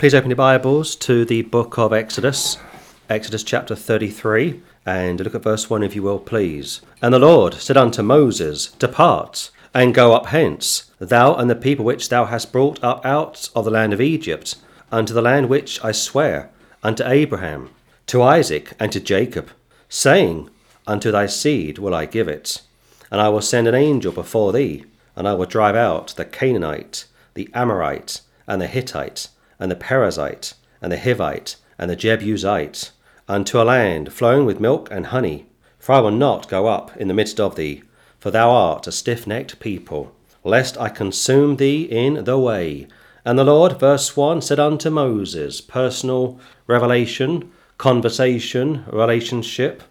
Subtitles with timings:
[0.00, 2.56] Please open your Bibles to the book of Exodus,
[3.10, 6.80] Exodus chapter 33, and look at verse 1 if you will, please.
[7.02, 11.84] And the Lord said unto Moses, Depart, and go up hence, thou and the people
[11.84, 14.56] which thou hast brought up out of the land of Egypt,
[14.90, 16.48] unto the land which I swear
[16.82, 17.68] unto Abraham,
[18.06, 19.50] to Isaac, and to Jacob,
[19.90, 20.48] saying,
[20.86, 22.62] Unto thy seed will I give it.
[23.10, 27.04] And I will send an angel before thee, and I will drive out the Canaanite,
[27.34, 29.28] the Amorite, and the Hittite,
[29.60, 32.90] and the Perizzite, and the Hivite, and the Jebusite,
[33.28, 35.46] unto a land flowing with milk and honey.
[35.78, 37.82] For I will not go up in the midst of thee,
[38.18, 40.12] for thou art a stiff necked people,
[40.42, 42.88] lest I consume thee in the way.
[43.24, 49.82] And the Lord, verse 1, said unto Moses, personal revelation, conversation, relationship.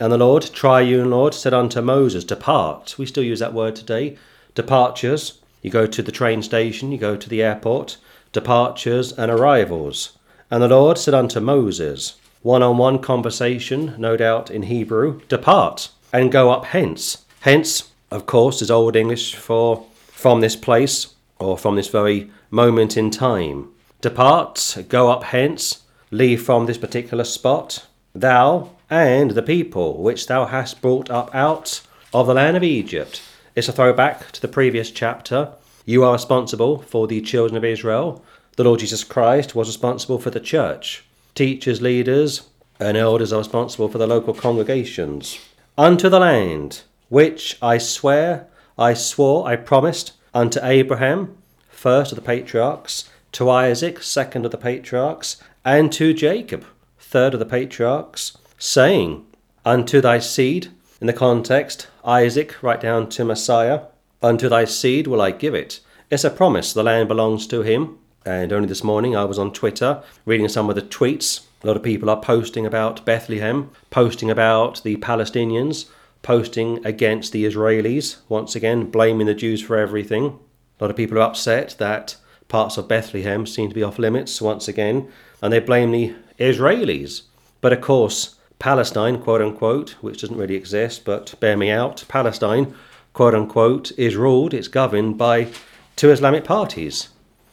[0.00, 2.96] And the Lord, triune Lord, said unto Moses, Depart.
[2.98, 4.16] We still use that word today.
[4.54, 5.40] Departures.
[5.62, 7.96] You go to the train station, you go to the airport,
[8.34, 10.18] departures, and arrivals.
[10.50, 15.88] And the Lord said unto Moses, one on one conversation, no doubt in Hebrew, depart
[16.12, 17.24] and go up hence.
[17.40, 22.98] Hence, of course, is Old English for from this place or from this very moment
[22.98, 23.70] in time.
[24.02, 30.44] Depart, go up hence, leave from this particular spot, thou and the people which thou
[30.44, 31.80] hast brought up out
[32.12, 33.22] of the land of Egypt.
[33.56, 35.52] It's a throwback to the previous chapter
[35.84, 38.24] you are responsible for the children of Israel.
[38.56, 41.04] The Lord Jesus Christ was responsible for the church.
[41.34, 42.48] Teachers, leaders,
[42.80, 45.38] and elders are responsible for the local congregations.
[45.76, 48.46] Unto the land, which I swear,
[48.78, 51.36] I swore, I promised, unto Abraham,
[51.68, 56.64] first of the patriarchs, to Isaac, second of the patriarchs, and to Jacob,
[56.98, 59.26] third of the patriarchs, saying,
[59.64, 63.82] Unto thy seed, in the context, Isaac, right down to Messiah,
[64.24, 65.80] Unto thy seed will I give it.
[66.10, 66.72] It's a promise.
[66.72, 67.98] The land belongs to him.
[68.24, 71.44] And only this morning I was on Twitter reading some of the tweets.
[71.62, 75.90] A lot of people are posting about Bethlehem, posting about the Palestinians,
[76.22, 80.38] posting against the Israelis, once again blaming the Jews for everything.
[80.80, 82.16] A lot of people are upset that
[82.48, 85.06] parts of Bethlehem seem to be off limits once again,
[85.42, 87.24] and they blame the Israelis.
[87.60, 92.74] But of course, Palestine, quote unquote, which doesn't really exist, but bear me out, Palestine
[93.14, 95.48] quote unquote, is ruled, it's governed by
[95.96, 97.08] two Islamic parties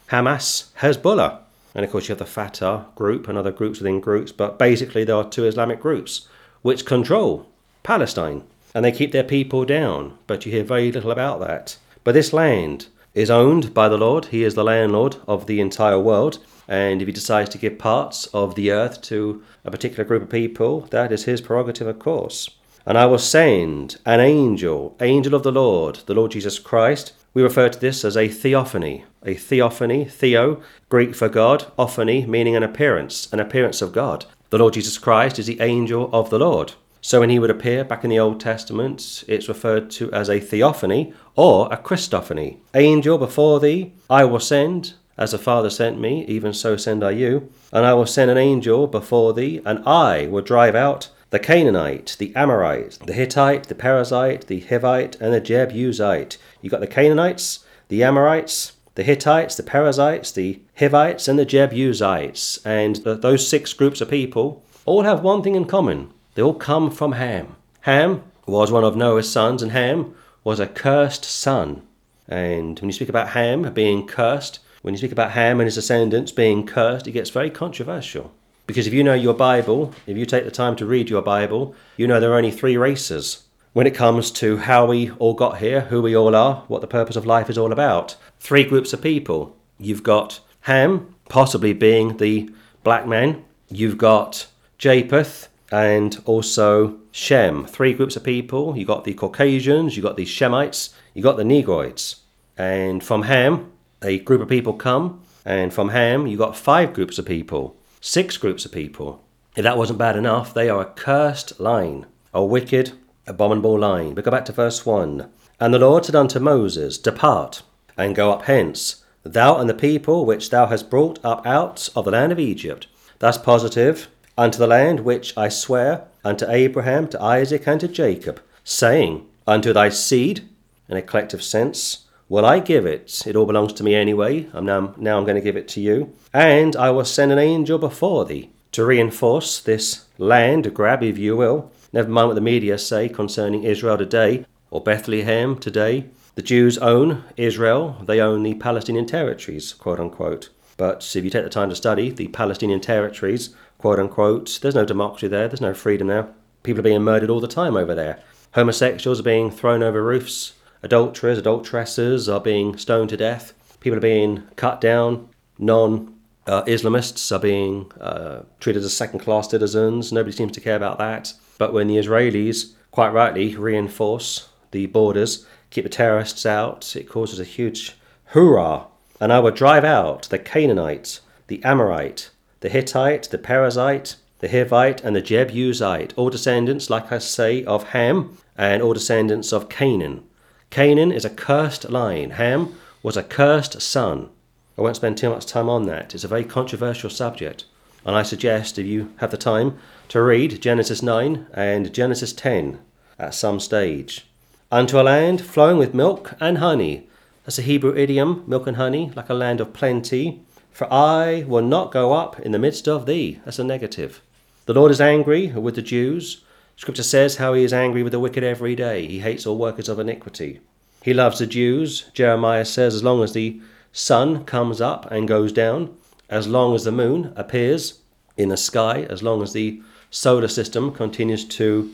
[0.09, 1.37] Hamas, Hezbollah.
[1.73, 5.05] And of course, you have the Fatah group and other groups within groups, but basically,
[5.05, 6.27] there are two Islamic groups
[6.61, 7.47] which control
[7.83, 10.17] Palestine and they keep their people down.
[10.27, 11.77] But you hear very little about that.
[12.03, 15.99] But this land is owned by the Lord, He is the landlord of the entire
[15.99, 16.39] world.
[16.67, 20.29] And if He decides to give parts of the earth to a particular group of
[20.29, 22.49] people, that is His prerogative, of course.
[22.85, 27.13] And I will send an angel, angel of the Lord, the Lord Jesus Christ.
[27.33, 29.05] We refer to this as a theophany.
[29.23, 34.25] A theophany, theo, Greek for God, ophany, meaning an appearance, an appearance of God.
[34.49, 36.73] The Lord Jesus Christ is the angel of the Lord.
[36.99, 40.39] So when he would appear back in the Old Testament, it's referred to as a
[40.39, 42.57] theophany or a Christophany.
[42.75, 47.11] Angel before thee, I will send, as the Father sent me, even so send I
[47.11, 47.51] you.
[47.71, 52.17] And I will send an angel before thee, and I will drive out the Canaanite,
[52.19, 56.37] the Amorite, the Hittite, the Perizzite, the Hivite, and the Jebusite.
[56.61, 62.59] You've got the Canaanites, the Amorites, the Hittites, the Perizzites, the Hivites, and the Jebusites.
[62.65, 66.89] And those six groups of people all have one thing in common they all come
[66.89, 67.55] from Ham.
[67.81, 71.81] Ham was one of Noah's sons, and Ham was a cursed son.
[72.27, 75.75] And when you speak about Ham being cursed, when you speak about Ham and his
[75.75, 78.33] descendants being cursed, it gets very controversial.
[78.71, 81.75] Because if you know your Bible, if you take the time to read your Bible,
[81.97, 83.43] you know there are only three races
[83.73, 86.87] when it comes to how we all got here, who we all are, what the
[86.87, 88.15] purpose of life is all about.
[88.39, 89.57] Three groups of people.
[89.77, 92.49] You've got Ham, possibly being the
[92.81, 93.43] black man.
[93.67, 97.65] You've got Japheth and also Shem.
[97.65, 98.77] Three groups of people.
[98.77, 102.21] You've got the Caucasians, you've got the Shemites, you've got the Negroids.
[102.57, 103.69] And from Ham,
[104.01, 105.23] a group of people come.
[105.43, 109.23] And from Ham, you've got five groups of people six groups of people.
[109.55, 112.93] If that wasn't bad enough, they are a cursed line, a wicked,
[113.27, 114.15] abominable line.
[114.15, 115.29] But go back to verse 1.
[115.59, 117.61] And the Lord said unto Moses, Depart,
[117.95, 122.05] and go up hence, thou and the people which thou hast brought up out of
[122.05, 122.87] the land of Egypt.
[123.19, 124.07] Thus positive,
[124.37, 129.73] unto the land which I swear unto Abraham, to Isaac, and to Jacob, saying, Unto
[129.73, 130.47] thy seed,
[130.89, 133.27] in a collective sense, well, I give it.
[133.27, 134.47] It all belongs to me anyway.
[134.53, 136.13] I'm now, now I'm going to give it to you.
[136.33, 141.35] And I will send an angel before thee to reinforce this land grab, if you
[141.35, 141.73] will.
[141.91, 146.05] Never mind what the media say concerning Israel today or Bethlehem today.
[146.35, 150.51] The Jews own Israel, they own the Palestinian territories, quote unquote.
[150.77, 154.85] But if you take the time to study the Palestinian territories, quote unquote, there's no
[154.85, 156.29] democracy there, there's no freedom there.
[156.63, 158.23] People are being murdered all the time over there.
[158.53, 160.53] Homosexuals are being thrown over roofs.
[160.83, 163.53] Adulterers, adulteresses are being stoned to death.
[163.79, 165.29] People are being cut down.
[165.59, 166.15] Non
[166.47, 170.11] uh, Islamists are being uh, treated as second class citizens.
[170.11, 171.33] Nobody seems to care about that.
[171.57, 177.39] But when the Israelis, quite rightly, reinforce the borders, keep the terrorists out, it causes
[177.39, 177.95] a huge
[178.27, 178.85] hoorah.
[179.19, 182.31] And I will drive out the Canaanite, the Amorite,
[182.61, 187.89] the Hittite, the Perizzite, the Hivite, and the Jebusite, all descendants, like I say, of
[187.89, 190.23] Ham, and all descendants of Canaan.
[190.71, 192.31] Canaan is a cursed line.
[192.31, 192.73] Ham
[193.03, 194.29] was a cursed son.
[194.77, 196.15] I won't spend too much time on that.
[196.15, 197.65] It's a very controversial subject.
[198.05, 199.77] And I suggest, if you have the time,
[200.07, 202.79] to read Genesis 9 and Genesis 10
[203.19, 204.25] at some stage.
[204.71, 207.09] Unto a land flowing with milk and honey.
[207.43, 210.41] That's a Hebrew idiom, milk and honey, like a land of plenty.
[210.71, 213.41] For I will not go up in the midst of thee.
[213.43, 214.21] That's a negative.
[214.67, 216.45] The Lord is angry with the Jews.
[216.81, 219.05] Scripture says how he is angry with the wicked every day.
[219.05, 220.61] He hates all workers of iniquity.
[221.03, 222.09] He loves the Jews.
[222.15, 223.61] Jeremiah says, as long as the
[223.93, 225.95] sun comes up and goes down,
[226.27, 227.99] as long as the moon appears
[228.35, 229.79] in the sky, as long as the
[230.09, 231.93] solar system continues to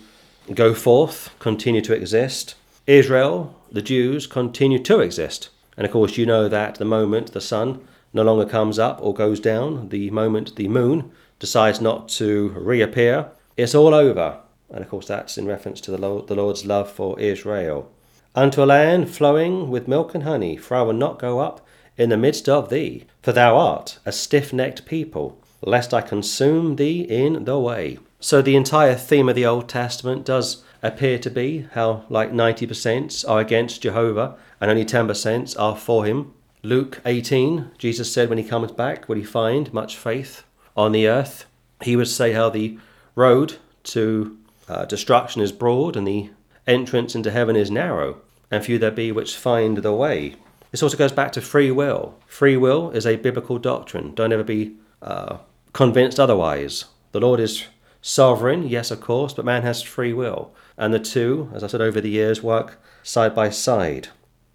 [0.53, 2.55] go forth, continue to exist,
[2.85, 5.49] Israel, the Jews, continue to exist.
[5.75, 9.13] And of course, you know that the moment the sun no longer comes up or
[9.13, 14.39] goes down, the moment the moon decides not to reappear, it's all over.
[14.69, 17.91] And of course, that's in reference to the, Lord, the Lord's love for Israel.
[18.35, 21.65] Unto a land flowing with milk and honey, for I will not go up
[21.97, 26.75] in the midst of thee, for thou art a stiff necked people, lest I consume
[26.75, 27.97] thee in the way.
[28.19, 33.27] So the entire theme of the Old Testament does appear to be how like 90%
[33.27, 36.33] are against Jehovah and only 10% are for him.
[36.63, 40.43] Luke 18, Jesus said when he comes back, will he find much faith
[40.75, 41.45] on the earth?
[41.81, 42.77] He would say how the
[43.15, 44.36] road to
[44.67, 46.29] uh, destruction is broad and the
[46.65, 48.21] entrance into heaven is narrow,
[48.51, 50.35] and few there be which find the way.
[50.71, 52.15] This also goes back to free will.
[52.27, 54.13] Free will is a biblical doctrine.
[54.13, 55.37] Don't ever be uh,
[55.73, 56.85] convinced otherwise.
[57.13, 57.65] The Lord is
[58.01, 60.53] sovereign, yes, of course, but man has free will.
[60.77, 64.09] And the two, as I said over the years, work side by side.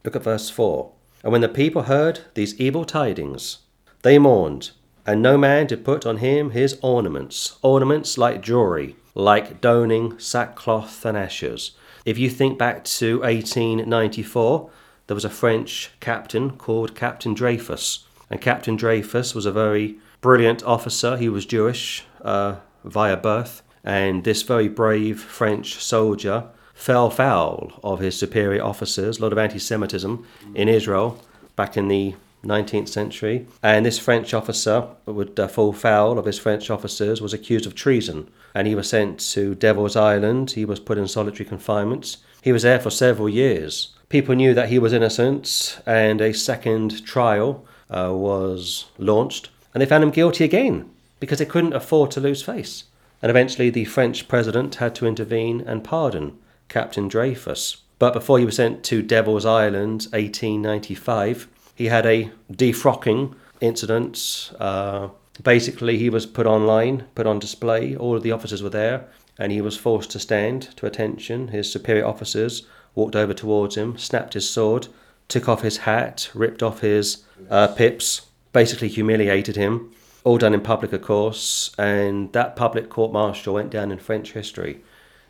[0.05, 0.93] Look at verse 4.
[1.23, 3.59] And when the people heard these evil tidings,
[4.03, 4.73] they mourned,
[5.07, 11.05] and no man did put on him his ornaments, ornaments like jewelry, like donning sackcloth
[11.05, 11.73] and ashes.
[12.05, 14.71] If you think back to 1894,
[15.07, 18.07] there was a French captain called Captain Dreyfus.
[18.31, 21.17] And Captain Dreyfus was a very brilliant officer.
[21.17, 23.63] He was Jewish uh, via birth.
[23.85, 29.39] And this very brave French soldier fell foul of his superior officers, a lot of
[29.39, 31.21] anti Semitism in Israel
[31.57, 33.47] back in the 19th century.
[33.63, 37.75] And this French officer would uh, fall foul of his French officers, was accused of
[37.75, 38.31] treason.
[38.55, 40.53] And he was sent to Devil's Island.
[40.53, 42.17] He was put in solitary confinement.
[42.43, 43.95] He was there for several years.
[44.09, 49.49] People knew that he was innocent, and a second trial uh, was launched.
[49.73, 52.85] And they found him guilty again because they couldn't afford to lose face.
[53.23, 56.39] And eventually, the French president had to intervene and pardon
[56.69, 57.79] Captain Dreyfus.
[57.99, 61.47] But before he was sent to Devil's Island, 1895,
[61.77, 64.53] he had a defrocking incident.
[64.59, 65.09] Uh,
[65.43, 67.97] basically, he was put online, put on display.
[67.97, 69.09] All of the officers were there,
[69.39, 71.49] and he was forced to stand to attention.
[71.49, 74.89] His superior officers walked over towards him, snapped his sword,
[75.29, 79.93] took off his hat, ripped off his uh, pips, basically humiliated him.
[80.25, 84.33] All done in public, of course, and that public court martial went down in French
[84.33, 84.83] history.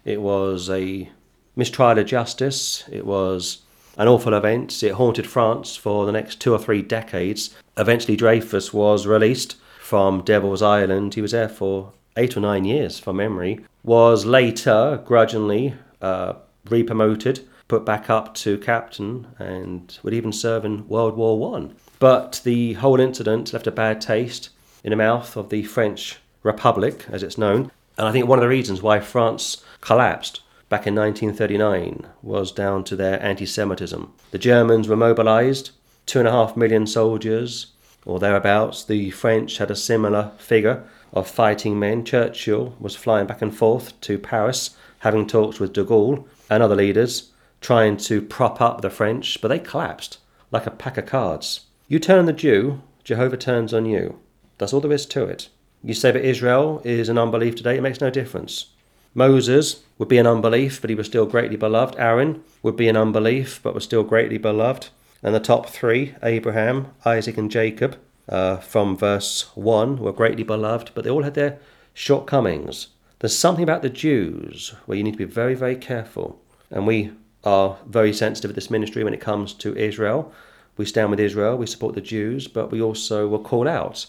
[0.04, 1.08] It was a
[1.56, 2.84] mistrial of justice.
[2.90, 3.62] It was
[3.96, 4.82] an awful event.
[4.82, 7.54] It haunted France for the next two or three decades.
[7.76, 11.14] Eventually, Dreyfus was released from Devil's Island.
[11.14, 13.60] He was there for eight or nine years, from memory.
[13.82, 16.34] Was later grudgingly uh,
[16.70, 21.74] re-promoted, put back up to captain, and would even serve in World War One.
[21.98, 24.50] But the whole incident left a bad taste
[24.84, 27.70] in the mouth of the French Republic, as it's known.
[27.98, 32.84] And I think one of the reasons why France collapsed back in 1939 was down
[32.84, 34.12] to their anti Semitism.
[34.30, 35.72] The Germans were mobilized,
[36.06, 37.71] two and a half million soldiers,
[38.04, 38.84] or thereabouts.
[38.84, 42.04] The French had a similar figure of fighting men.
[42.04, 46.76] Churchill was flying back and forth to Paris, having talks with de Gaulle and other
[46.76, 50.18] leaders, trying to prop up the French, but they collapsed
[50.50, 51.66] like a pack of cards.
[51.88, 54.18] You turn on the Jew, Jehovah turns on you.
[54.58, 55.48] That's all there is to it.
[55.82, 58.66] You say that Israel is an unbelief today, it makes no difference.
[59.14, 61.96] Moses would be an unbelief, but he was still greatly beloved.
[61.98, 64.88] Aaron would be an unbelief, but was still greatly beloved.
[65.22, 67.96] And the top three, Abraham, Isaac, and Jacob,
[68.28, 71.58] uh, from verse 1 were greatly beloved, but they all had their
[71.94, 72.88] shortcomings.
[73.20, 76.40] There's something about the Jews where you need to be very, very careful.
[76.70, 77.12] And we
[77.44, 80.32] are very sensitive at this ministry when it comes to Israel.
[80.76, 84.06] We stand with Israel, we support the Jews, but we also will call out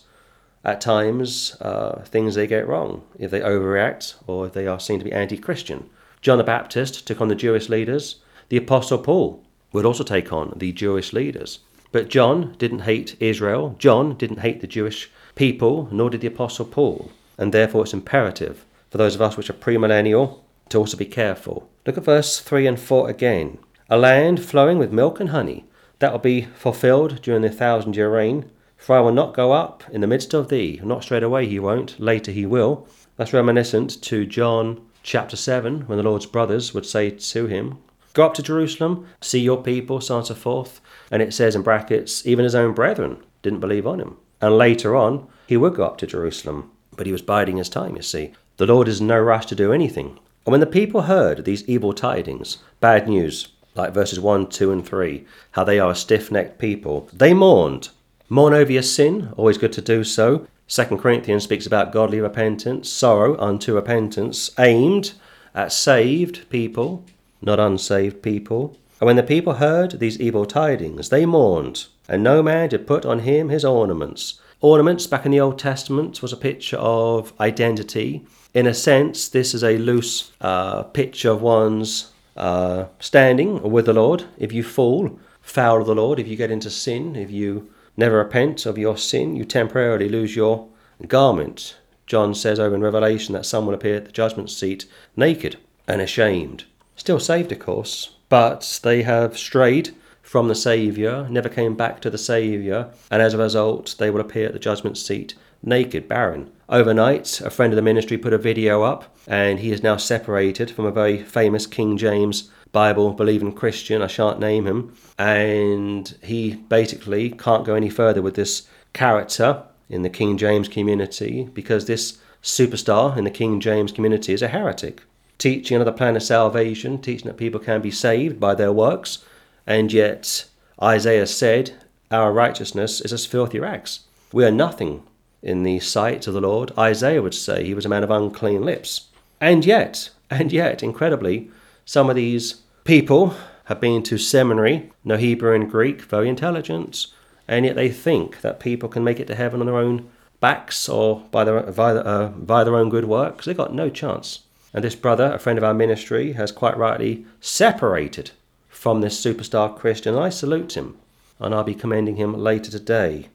[0.63, 4.99] at times uh, things they get wrong, if they overreact or if they are seen
[4.99, 5.89] to be anti Christian.
[6.21, 8.21] John the Baptist took on the Jewish leaders.
[8.47, 9.43] The Apostle Paul
[9.73, 11.59] would also take on the Jewish leaders.
[11.91, 13.75] But John didn't hate Israel.
[13.77, 17.11] John didn't hate the Jewish people, nor did the Apostle Paul.
[17.37, 20.39] And therefore it's imperative for those of us which are premillennial
[20.69, 21.69] to also be careful.
[21.85, 23.57] Look at verse 3 and 4 again.
[23.89, 25.65] A land flowing with milk and honey,
[25.99, 28.49] that will be fulfilled during the thousand year reign.
[28.77, 30.79] For I will not go up in the midst of thee.
[30.83, 32.87] Not straight away he won't, later he will.
[33.17, 37.77] That's reminiscent to John chapter 7, when the Lord's brothers would say to him,
[38.13, 40.79] Go up to Jerusalem, see your people, so on and so forth.
[41.09, 44.17] And it says in brackets, even his own brethren didn't believe on him.
[44.39, 47.95] And later on, he would go up to Jerusalem, but he was biding his time,
[47.95, 48.33] you see.
[48.57, 50.19] The Lord is in no rush to do anything.
[50.45, 54.87] And when the people heard these evil tidings, bad news, like verses 1, 2, and
[54.87, 57.89] 3, how they are a stiff necked people, they mourned.
[58.29, 60.47] Mourn over your sin, always good to do so.
[60.67, 65.13] Second Corinthians speaks about godly repentance, sorrow unto repentance, aimed
[65.55, 67.05] at saved people,
[67.43, 68.77] not unsaved people.
[68.99, 73.05] And when the people heard these evil tidings, they mourned, and no man did put
[73.05, 74.39] on him his ornaments.
[74.61, 78.25] Ornaments back in the Old Testament was a picture of identity.
[78.53, 83.93] In a sense, this is a loose uh, picture of one's uh, standing with the
[83.93, 84.23] Lord.
[84.37, 88.17] If you fall foul of the Lord, if you get into sin, if you never
[88.17, 90.69] repent of your sin, you temporarily lose your
[91.07, 91.75] garment.
[92.07, 94.85] John says over in Revelation that some will appear at the judgment seat
[95.17, 95.57] naked
[95.87, 96.65] and ashamed.
[96.95, 102.09] Still saved, of course, but they have strayed from the Saviour, never came back to
[102.09, 106.51] the Saviour, and as a result, they will appear at the judgment seat naked, barren.
[106.69, 110.69] Overnight, a friend of the ministry put a video up, and he is now separated
[110.69, 114.01] from a very famous King James Bible believing Christian.
[114.01, 114.95] I shan't name him.
[115.17, 121.49] And he basically can't go any further with this character in the King James community
[121.53, 125.03] because this superstar in the King James community is a heretic
[125.43, 129.25] teaching another plan of salvation, teaching that people can be saved by their works,
[129.67, 130.45] and yet
[130.81, 131.73] Isaiah said,
[132.09, 134.05] Our righteousness is as filthy rags.
[134.31, 135.03] We are nothing
[135.41, 136.71] in the sight of the Lord.
[136.77, 139.09] Isaiah would say he was a man of unclean lips.
[139.41, 141.51] And yet, and yet, incredibly,
[141.83, 143.35] some of these people
[143.65, 147.07] have been to seminary, know Hebrew and Greek, very intelligent,
[147.49, 150.09] and yet they think that people can make it to heaven on their own
[150.39, 153.43] backs or by their, via, uh, via their own good works.
[153.43, 154.42] They've got no chance.
[154.73, 158.31] And this brother, a friend of our ministry, has quite rightly separated
[158.69, 160.15] from this superstar Christian.
[160.15, 160.97] I salute him,
[161.39, 163.29] and I'll be commending him later today.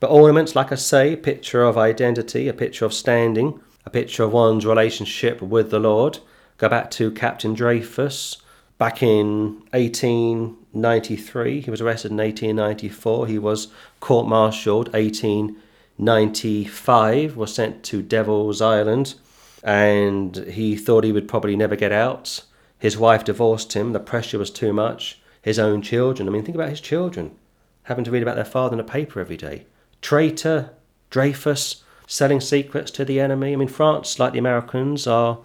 [0.00, 4.24] But ornaments, like I say, a picture of identity, a picture of standing, a picture
[4.24, 6.18] of one's relationship with the Lord.
[6.58, 8.36] Go back to Captain Dreyfus.
[8.78, 13.26] Back in 1893, he was arrested in 1894.
[13.28, 13.68] He was
[14.00, 19.14] court martialed 1895, was sent to Devil's Island
[19.62, 22.42] and he thought he would probably never get out.
[22.78, 25.20] His wife divorced him, the pressure was too much.
[25.40, 27.36] His own children, I mean, think about his children
[27.84, 29.66] having to read about their father in the paper every day.
[30.00, 30.70] Traitor,
[31.10, 33.52] Dreyfus, selling secrets to the enemy.
[33.52, 35.38] I mean, France, like the Americans, are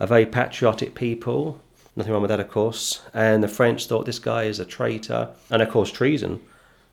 [0.00, 1.60] a very patriotic people.
[1.96, 3.02] Nothing wrong with that, of course.
[3.12, 5.30] And the French thought this guy is a traitor.
[5.50, 6.40] And of course, treason,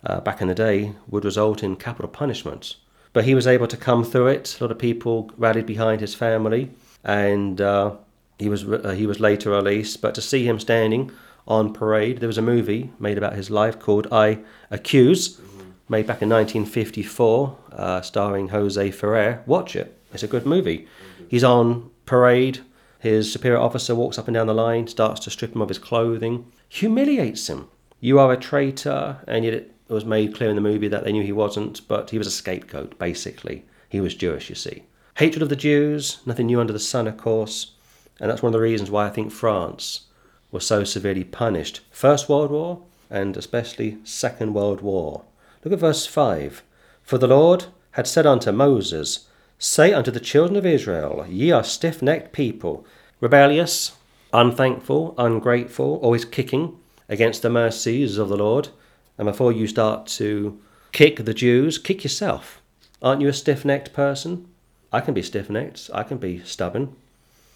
[0.04, 2.76] uh, back in the day, would result in capital punishment.
[3.14, 4.58] But he was able to come through it.
[4.60, 6.72] A lot of people rallied behind his family,
[7.04, 7.96] and uh,
[8.40, 10.02] he was uh, he was later released.
[10.02, 11.12] But to see him standing
[11.48, 14.40] on parade, there was a movie made about his life called "I
[14.70, 15.42] Accuse,"
[15.90, 19.44] made back in 1954, uh, starring Jose Ferrer.
[19.46, 20.88] Watch it; it's a good movie.
[21.28, 22.60] He's on parade.
[23.00, 25.80] His superior officer walks up and down the line, starts to strip him of his
[25.80, 27.68] clothing, humiliates him.
[28.00, 31.12] You are a traitor, and yet it was made clear in the movie that they
[31.12, 33.66] knew he wasn't, but he was a scapegoat, basically.
[33.90, 34.84] He was Jewish, you see.
[35.16, 37.74] Hatred of the Jews, nothing new under the sun, of course,
[38.18, 40.06] and that's one of the reasons why I think France
[40.50, 41.82] was so severely punished.
[41.92, 45.26] First World War, and especially Second World War.
[45.62, 46.64] Look at verse 5.
[47.04, 49.28] For the Lord had said unto Moses,
[49.60, 52.86] Say unto the children of Israel, Ye are stiff necked people,
[53.20, 53.92] rebellious,
[54.32, 56.80] unthankful, ungrateful, always kicking
[57.10, 58.70] against the mercies of the Lord.
[59.18, 60.60] And before you start to
[60.92, 62.62] kick the Jews, kick yourself.
[63.02, 64.48] Aren't you a stiff necked person?
[64.92, 66.96] I can be stiff necked, I can be stubborn.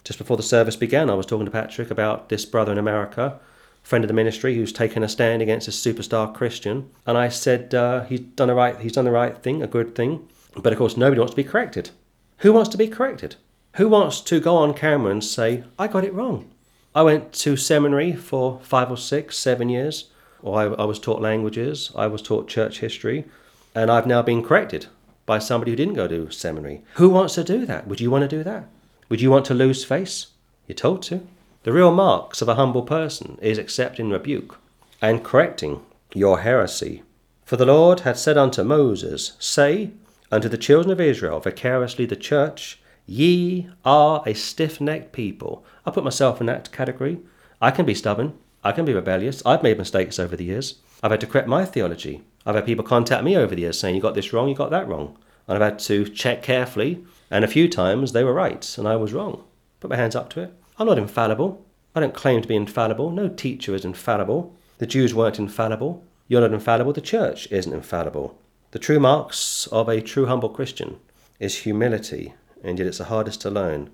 [0.03, 3.39] Just before the service began, I was talking to Patrick about this brother in America
[3.85, 7.75] friend of the ministry who's taken a stand against a superstar Christian, and I said
[7.75, 10.27] uh, he's done the right he's done the right thing, a good thing.
[10.55, 11.91] But of course, nobody wants to be corrected.
[12.39, 13.35] Who wants to be corrected?
[13.75, 16.51] Who wants to go on camera and say I got it wrong?
[16.95, 20.09] I went to seminary for five or six, seven years,
[20.41, 23.25] or I, I was taught languages, I was taught church history,
[23.73, 24.87] and I've now been corrected
[25.25, 26.83] by somebody who didn't go to seminary.
[26.95, 27.87] Who wants to do that?
[27.87, 28.67] Would you want to do that?
[29.09, 30.27] Would you want to lose face?
[30.67, 31.25] You're told to.
[31.63, 34.59] The real marks of a humble person is accepting rebuke
[35.01, 35.81] and correcting
[36.13, 37.03] your heresy.
[37.43, 39.91] For the Lord had said unto Moses, Say
[40.31, 45.63] unto the children of Israel, vicariously the church, Ye are a stiff necked people.
[45.85, 47.19] I put myself in that category.
[47.61, 48.33] I can be stubborn.
[48.65, 49.43] I can be rebellious.
[49.45, 50.79] I've made mistakes over the years.
[51.03, 52.23] I've had to correct my theology.
[52.47, 54.71] I've had people contact me over the years saying, You got this wrong, you got
[54.71, 55.19] that wrong.
[55.47, 58.95] And I've had to check carefully, and a few times they were right and I
[58.95, 59.43] was wrong.
[59.81, 60.53] Put my hands up to it.
[60.79, 61.63] I'm not infallible.
[61.93, 63.11] I don't claim to be infallible.
[63.11, 64.55] No teacher is infallible.
[64.79, 66.03] The Jews weren't infallible.
[66.27, 66.91] You're not infallible.
[66.91, 68.35] The church isn't infallible.
[68.71, 70.99] The true marks of a true humble Christian
[71.39, 73.91] is humility, and yet it's the hardest to learn.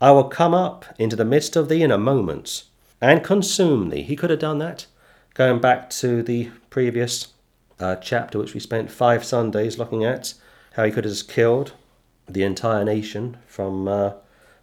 [0.00, 2.62] I will come up into the midst of thee in a moment
[3.00, 4.02] and consume thee.
[4.02, 4.86] He could have done that.
[5.34, 7.28] Going back to the previous
[7.78, 10.34] uh, chapter, which we spent five Sundays looking at,
[10.72, 11.72] how he could have killed
[12.28, 14.12] the entire nation from uh,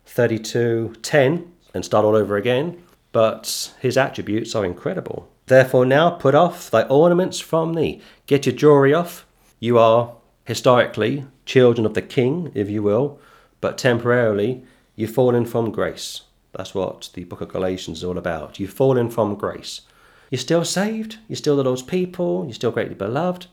[0.08, 2.82] 32:10 and start all over again.
[3.12, 5.30] But his attributes are incredible.
[5.48, 8.02] Therefore, now put off thy ornaments from thee.
[8.26, 9.26] Get your jewelry off.
[9.60, 13.20] You are historically children of the king, if you will,
[13.62, 14.64] but temporarily
[14.96, 16.22] you've fallen from grace.
[16.56, 18.60] That's what the book of Galatians is all about.
[18.60, 19.82] You've fallen from grace.
[20.30, 21.18] You're still saved.
[21.28, 22.46] You're still the Lord's people.
[22.46, 23.48] You're still greatly beloved.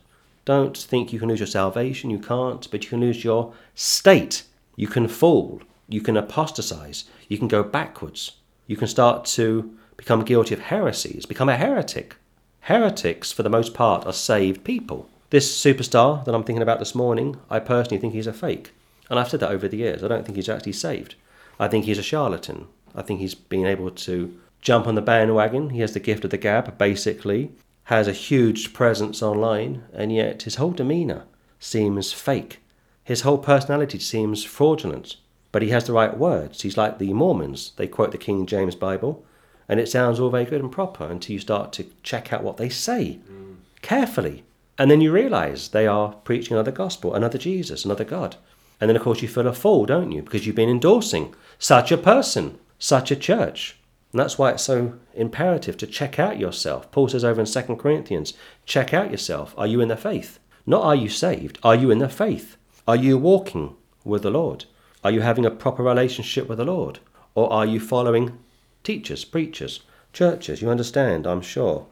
[0.45, 2.09] Don't think you can lose your salvation.
[2.09, 4.43] You can't, but you can lose your state.
[4.75, 5.61] You can fall.
[5.87, 7.05] You can apostatize.
[7.27, 8.33] You can go backwards.
[8.67, 12.15] You can start to become guilty of heresies, become a heretic.
[12.61, 15.09] Heretics, for the most part, are saved people.
[15.29, 18.71] This superstar that I'm thinking about this morning, I personally think he's a fake.
[19.09, 20.03] And I've said that over the years.
[20.03, 21.15] I don't think he's actually saved.
[21.59, 22.67] I think he's a charlatan.
[22.95, 25.71] I think he's been able to jump on the bandwagon.
[25.71, 27.51] He has the gift of the gab, basically,
[27.85, 31.23] has a huge presence online, and yet his whole demeanour
[31.59, 32.59] seems fake.
[33.03, 35.17] His whole personality seems fraudulent.
[35.53, 36.63] But he has the right words.
[36.63, 37.73] He's like the Mormons.
[37.77, 39.23] They quote the King James Bible,
[39.69, 42.57] and it sounds all very good and proper until you start to check out what
[42.57, 43.57] they say mm.
[43.83, 44.43] carefully.
[44.79, 48.35] And then you realize they are preaching another gospel, another Jesus, another God.
[48.81, 50.23] And then, of course, you feel a fool, don't you?
[50.23, 53.77] Because you've been endorsing such a person, such a church.
[54.11, 56.91] And that's why it's so imperative to check out yourself.
[56.91, 58.33] Paul says over in 2 Corinthians,
[58.65, 59.55] check out yourself.
[59.57, 60.37] Are you in the faith?
[60.65, 62.57] Not are you saved, are you in the faith?
[62.85, 64.65] Are you walking with the Lord?
[65.01, 66.99] Are you having a proper relationship with the Lord?
[67.35, 68.37] Or are you following
[68.83, 70.61] teachers, preachers, churches?
[70.61, 71.85] You understand, I'm sure.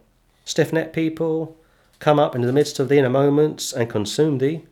[0.43, 1.57] Stiff necked people
[1.99, 4.63] come up into the midst of thee in a moment and consume thee.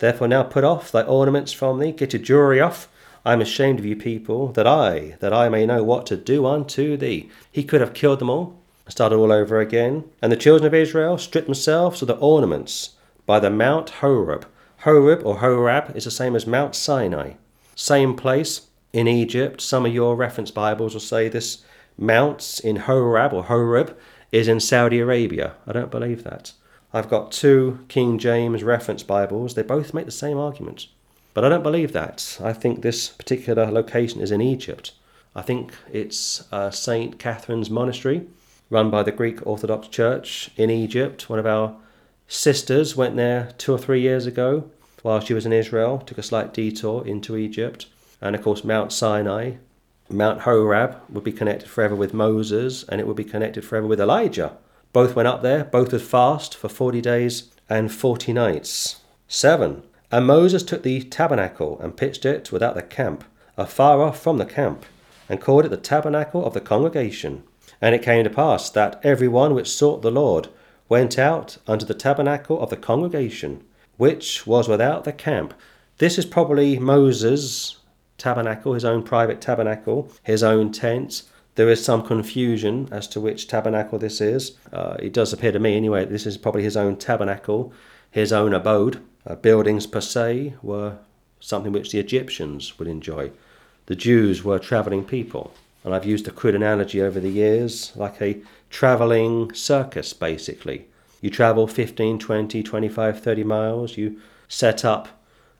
[0.00, 2.88] Therefore now put off thy ornaments from thee, get your jewelry off,
[3.24, 6.46] I am ashamed of you people, that I, that I may know what to do
[6.46, 7.28] unto thee.
[7.50, 10.04] He could have killed them all, started all over again.
[10.22, 12.90] And the children of Israel stripped themselves of the ornaments
[13.26, 14.46] by the Mount Horeb.
[14.78, 17.32] Horeb or Horab is the same as Mount Sinai.
[17.74, 19.60] Same place in Egypt.
[19.60, 21.64] Some of your reference Bibles will say this
[21.96, 23.96] Mount in Horab or Horeb
[24.30, 25.54] is in Saudi Arabia.
[25.66, 26.52] I don't believe that.
[26.92, 29.54] I've got two King James reference Bibles.
[29.54, 30.86] They both make the same argument.
[31.34, 32.38] But I don't believe that.
[32.42, 34.92] I think this particular location is in Egypt.
[35.34, 37.18] I think it's uh, St.
[37.18, 38.26] Catherine's Monastery,
[38.70, 41.30] run by the Greek Orthodox Church in Egypt.
[41.30, 41.76] One of our
[42.26, 44.70] sisters went there two or three years ago
[45.02, 47.86] while she was in Israel, took a slight detour into Egypt.
[48.20, 49.52] And of course, Mount Sinai,
[50.10, 54.00] Mount Horeb would be connected forever with Moses, and it would be connected forever with
[54.00, 54.56] Elijah.
[54.92, 59.02] Both went up there, both would fast for 40 days and 40 nights.
[59.28, 59.82] 7.
[60.10, 63.24] And Moses took the tabernacle and pitched it without the camp,
[63.56, 64.86] afar off from the camp,
[65.28, 67.42] and called it the tabernacle of the congregation.
[67.82, 70.48] And it came to pass that every one which sought the Lord
[70.88, 73.62] went out unto the tabernacle of the congregation,
[73.98, 75.52] which was without the camp.
[75.98, 77.76] This is probably Moses'
[78.16, 81.22] tabernacle, his own private tabernacle, his own tent.
[81.56, 84.52] There is some confusion as to which tabernacle this is.
[84.72, 87.72] Uh, it does appear to me, anyway, this is probably his own tabernacle,
[88.10, 89.02] his own abode.
[89.28, 90.96] Uh, buildings per se were
[91.38, 93.30] something which the Egyptians would enjoy.
[93.86, 95.52] The Jews were travelling people.
[95.84, 100.86] And I've used a crude analogy over the years, like a travelling circus, basically.
[101.20, 105.08] You travel 15, 20, 25, 30 miles, you set up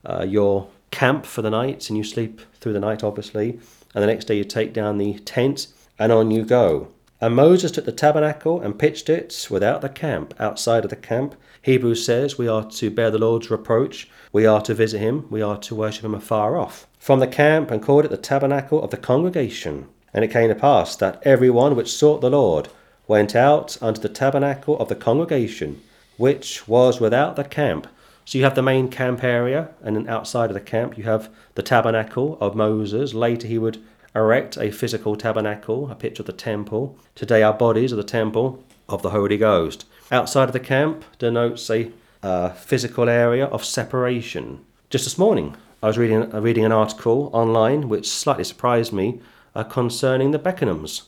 [0.04, 3.60] uh, your camp for the night and you sleep through the night, obviously.
[3.94, 6.88] And the next day you take down the tent and on you go.
[7.20, 11.34] And Moses took the tabernacle and pitched it without the camp, outside of the camp.
[11.62, 15.42] Hebrews says we are to bear the Lord's reproach, we are to visit him, we
[15.42, 16.86] are to worship him afar off.
[17.00, 19.88] From the camp and called it the tabernacle of the congregation.
[20.14, 22.68] And it came to pass that every one which sought the Lord
[23.08, 25.82] went out unto the tabernacle of the congregation,
[26.18, 27.88] which was without the camp.
[28.24, 31.30] So you have the main camp area, and then outside of the camp you have
[31.54, 33.12] the tabernacle of Moses.
[33.12, 33.82] Later he would
[34.18, 36.98] erect a physical tabernacle, a picture of the temple.
[37.14, 39.86] Today, our bodies are the temple of the Holy Ghost.
[40.10, 41.90] Outside of the camp denotes a
[42.22, 44.64] uh, physical area of separation.
[44.90, 49.20] Just this morning, I was reading, uh, reading an article online which slightly surprised me
[49.54, 51.02] uh, concerning the Beckenhams.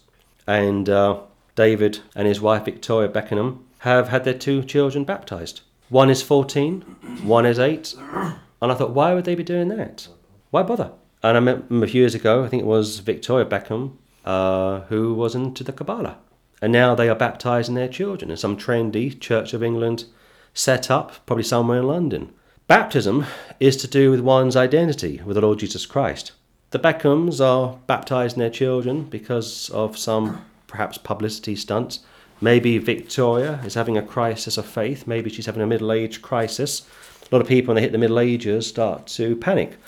[0.46, 1.20] And uh,
[1.57, 5.62] David and his wife Victoria Beckenham have had their two children baptized.
[5.88, 6.83] One is 14,
[7.23, 7.94] one is 8.
[8.62, 10.07] And I thought, why would they be doing that?
[10.51, 10.92] Why bother?
[11.23, 15.15] And I met a few years ago, I think it was Victoria Beckham, uh, who
[15.15, 16.17] was into the Kabbalah.
[16.63, 20.05] And now they are baptizing their children in some trendy Church of England
[20.55, 22.33] set up, probably somewhere in London.
[22.67, 23.27] Baptism
[23.59, 26.33] is to do with one's identity with the Lord Jesus Christ.
[26.71, 32.01] The Beckhams are baptizing their children because of some perhaps publicity stunts.
[32.41, 35.07] Maybe Victoria is having a crisis of faith.
[35.07, 36.87] Maybe she's having a middle age crisis.
[37.31, 39.79] A lot of people, when they hit the Middle Ages, start to panic.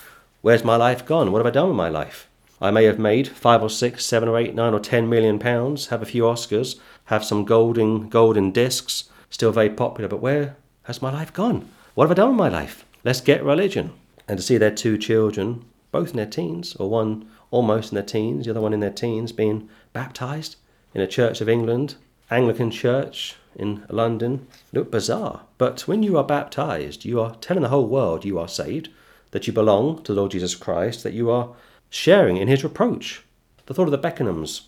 [0.43, 1.31] Where's my life gone?
[1.31, 2.29] What have I done with my life?
[2.61, 5.87] I may have made five or six, seven or eight, nine or ten million pounds,
[5.87, 11.01] have a few Oscars, have some golden golden discs, still very popular, but where has
[11.01, 11.69] my life gone?
[11.95, 12.85] What have I done with my life?
[13.05, 13.93] Let's get religion.
[14.27, 18.05] And to see their two children, both in their teens, or one almost in their
[18.05, 20.57] teens, the other one in their teens, being baptized
[20.93, 21.95] in a Church of England,
[22.33, 25.43] Anglican Church in London, look bizarre.
[25.57, 28.89] But when you are baptized, you are telling the whole world you are saved
[29.33, 31.51] that you belong to the Lord Jesus Christ, that you are
[31.91, 33.23] sharing in his reproach.
[33.67, 34.63] The thought of the Beckenhams,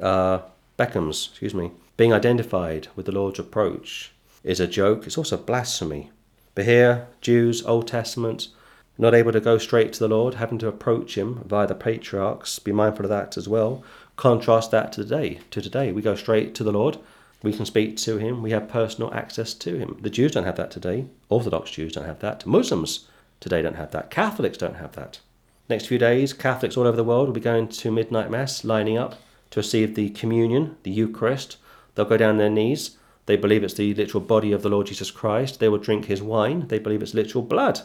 [0.00, 0.40] uh,
[0.78, 4.12] Beckhams, excuse me, being identified with the Lord's reproach
[4.44, 5.06] is a joke.
[5.06, 6.10] It's also blasphemy.
[6.54, 8.48] But here, Jews, Old Testament,
[8.98, 12.58] not able to go straight to the Lord, having to approach Him via the patriarchs.
[12.58, 13.82] Be mindful of that as well.
[14.16, 15.40] Contrast that to today.
[15.50, 16.98] To today, we go straight to the Lord.
[17.42, 18.42] We can speak to Him.
[18.42, 19.98] We have personal access to Him.
[20.00, 21.06] The Jews don't have that today.
[21.28, 22.46] Orthodox Jews don't have that.
[22.46, 23.06] Muslims
[23.46, 24.10] today don't have that.
[24.10, 25.20] Catholics don't have that.
[25.68, 28.98] Next few days, Catholics all over the world will be going to midnight mass, lining
[28.98, 29.14] up
[29.50, 31.56] to receive the communion, the Eucharist.
[31.94, 32.98] They'll go down their knees.
[33.26, 35.60] They believe it's the literal body of the Lord Jesus Christ.
[35.60, 36.66] They will drink his wine.
[36.66, 37.82] They believe it's literal blood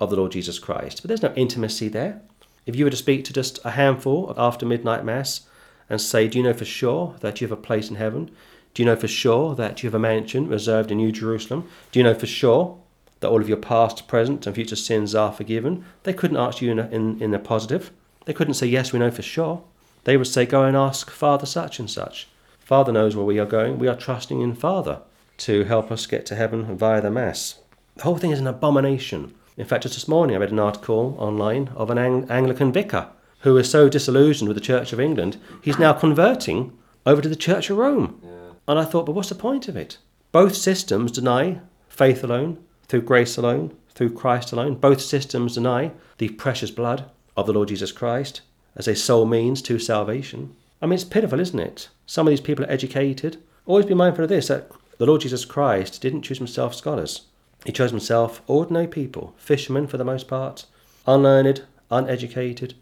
[0.00, 1.02] of the Lord Jesus Christ.
[1.02, 2.20] But there's no intimacy there.
[2.66, 5.42] If you were to speak to just a handful after midnight mass
[5.88, 8.30] and say, Do you know for sure that you have a place in heaven?
[8.72, 11.68] Do you know for sure that you have a mansion reserved in New Jerusalem?
[11.92, 12.78] Do you know for sure
[13.20, 16.70] that all of your past, present, and future sins are forgiven, they couldn't ask you
[16.70, 17.90] in a, in, in a positive.
[18.26, 19.62] They couldn't say, Yes, we know for sure.
[20.04, 22.28] They would say, Go and ask Father such and such.
[22.58, 23.78] Father knows where we are going.
[23.78, 25.00] We are trusting in Father
[25.38, 27.60] to help us get to heaven via the Mass.
[27.96, 29.34] The whole thing is an abomination.
[29.56, 33.08] In fact, just this morning I read an article online of an Ang- Anglican vicar
[33.40, 36.72] who is so disillusioned with the Church of England, he's now converting
[37.04, 38.18] over to the Church of Rome.
[38.24, 38.30] Yeah.
[38.66, 39.98] And I thought, but what's the point of it?
[40.32, 44.74] Both systems deny faith alone, through grace alone, through Christ alone.
[44.74, 48.40] Both systems deny the precious blood of the Lord Jesus Christ
[48.76, 50.54] as a sole means to salvation.
[50.82, 51.88] I mean, it's pitiful, isn't it?
[52.06, 53.38] Some of these people are educated.
[53.66, 57.22] Always be mindful of this that the Lord Jesus Christ didn't choose himself scholars.
[57.64, 60.66] He chose himself ordinary people, fishermen for the most part,
[61.06, 62.74] unlearned, uneducated,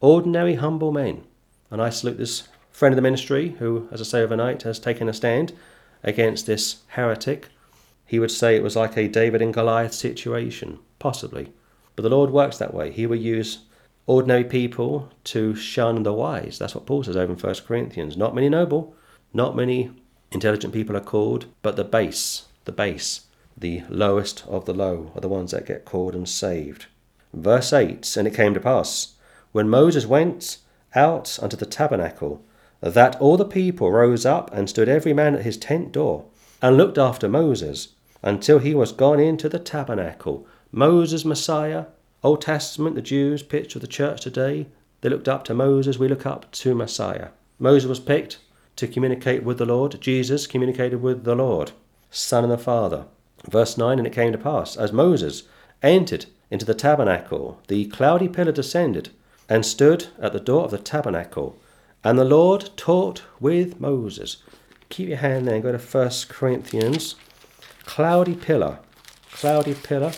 [0.00, 1.24] ordinary, humble men.
[1.70, 5.08] And I salute this friend of the ministry who, as I say overnight, has taken
[5.08, 5.52] a stand
[6.04, 7.48] against this heretic
[8.08, 11.52] he would say it was like a David and Goliath situation, possibly.
[11.94, 12.90] But the Lord works that way.
[12.90, 13.66] He will use
[14.06, 16.58] ordinary people to shun the wise.
[16.58, 18.16] That's what Paul says over in 1 Corinthians.
[18.16, 18.94] Not many noble,
[19.34, 19.90] not many
[20.32, 25.20] intelligent people are called, but the base, the base, the lowest of the low are
[25.20, 26.86] the ones that get called and saved.
[27.34, 29.16] Verse 8 And it came to pass,
[29.52, 30.56] when Moses went
[30.94, 32.42] out unto the tabernacle,
[32.80, 36.24] that all the people rose up and stood every man at his tent door,
[36.62, 37.88] and looked after Moses
[38.22, 40.46] until he was gone into the tabernacle.
[40.72, 41.86] Moses, Messiah,
[42.22, 44.66] Old Testament, the Jews, picture the church today.
[45.00, 47.28] They looked up to Moses, we look up to Messiah.
[47.58, 48.38] Moses was picked
[48.76, 50.00] to communicate with the Lord.
[50.00, 51.72] Jesus communicated with the Lord,
[52.10, 53.06] Son and the Father.
[53.48, 55.44] Verse 9 And it came to pass, as Moses
[55.82, 59.10] entered into the tabernacle, the cloudy pillar descended
[59.48, 61.58] and stood at the door of the tabernacle.
[62.04, 64.38] And the Lord taught with Moses.
[64.88, 67.16] Keep your hand there and go to 1 Corinthians
[67.88, 68.80] Cloudy pillar.
[69.32, 70.12] Cloudy pillar.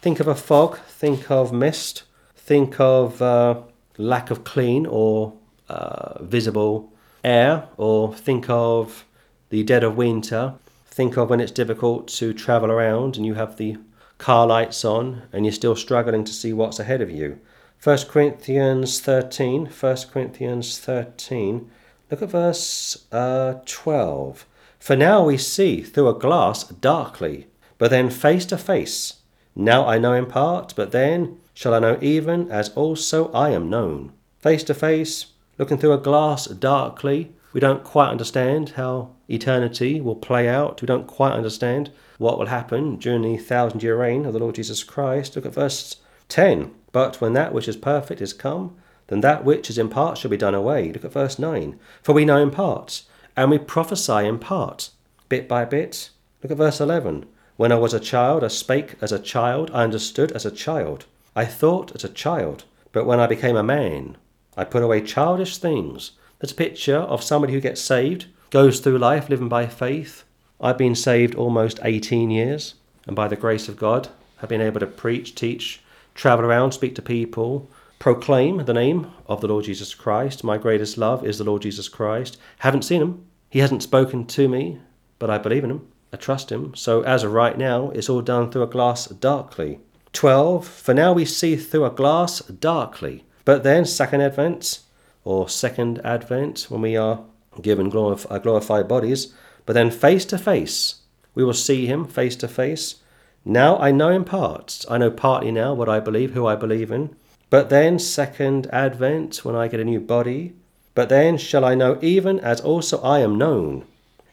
[0.00, 3.60] Think of a fog, think of mist, think of uh,
[3.98, 5.34] lack of clean or
[5.68, 6.90] uh, visible
[7.22, 9.04] air or think of
[9.50, 10.54] the dead of winter.
[10.86, 13.76] Think of when it's difficult to travel around and you have the
[14.16, 17.38] car lights on and you're still struggling to see what's ahead of you.
[17.84, 21.70] 1 Corinthians 13, 1 Corinthians 13,
[22.10, 24.46] look at verse uh, 12.
[24.82, 27.46] For now we see through a glass darkly,
[27.78, 29.18] but then face to face.
[29.54, 33.70] Now I know in part, but then shall I know even as also I am
[33.70, 34.10] known.
[34.40, 37.30] Face to face, looking through a glass darkly.
[37.52, 40.82] We don't quite understand how eternity will play out.
[40.82, 44.56] We don't quite understand what will happen during the thousand year reign of the Lord
[44.56, 45.36] Jesus Christ.
[45.36, 46.74] Look at verse 10.
[46.90, 48.74] But when that which is perfect is come,
[49.06, 50.92] then that which is in part shall be done away.
[50.92, 51.78] Look at verse 9.
[52.02, 53.04] For we know in part,
[53.36, 54.90] and we prophesy in part,
[55.28, 56.10] bit by bit.
[56.42, 57.26] Look at verse 11.
[57.56, 61.06] When I was a child, I spake as a child, I understood as a child,
[61.34, 62.64] I thought as a child.
[62.92, 64.16] But when I became a man,
[64.56, 66.12] I put away childish things.
[66.38, 70.24] That's a picture of somebody who gets saved, goes through life living by faith.
[70.60, 72.74] I've been saved almost 18 years,
[73.06, 75.80] and by the grace of God, have been able to preach, teach,
[76.14, 77.70] travel around, speak to people,
[78.02, 80.42] proclaim the name of the Lord Jesus Christ.
[80.42, 82.36] My greatest love is the Lord Jesus Christ.
[82.58, 83.24] Haven't seen him.
[83.48, 84.80] He hasn't spoken to me,
[85.20, 85.86] but I believe in him.
[86.12, 86.74] I trust him.
[86.74, 89.78] So as of right now, it's all done through a glass darkly.
[90.14, 90.66] 12.
[90.66, 93.22] For now we see through a glass darkly.
[93.44, 94.80] But then, second advent,
[95.22, 97.22] or second advent, when we are
[97.60, 99.32] given uh, glorified bodies,
[99.64, 101.02] but then face to face,
[101.36, 102.96] we will see him face to face.
[103.44, 104.84] Now I know in parts.
[104.90, 107.14] I know partly now what I believe, who I believe in.
[107.52, 110.54] But then, second advent, when I get a new body,
[110.94, 113.84] but then shall I know even as also I am known.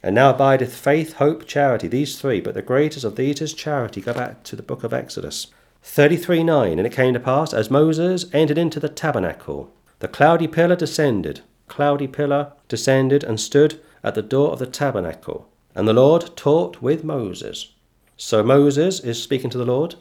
[0.01, 3.99] And now abideth faith, hope, charity, these three, but the greatest of these is charity.
[3.99, 5.47] Go back to the book of Exodus.
[5.83, 10.47] 33 9 And it came to pass, as Moses entered into the tabernacle, the cloudy
[10.47, 15.49] pillar descended, cloudy pillar descended and stood at the door of the tabernacle.
[15.75, 17.73] And the Lord taught with Moses.
[18.15, 19.95] So Moses is speaking to the Lord.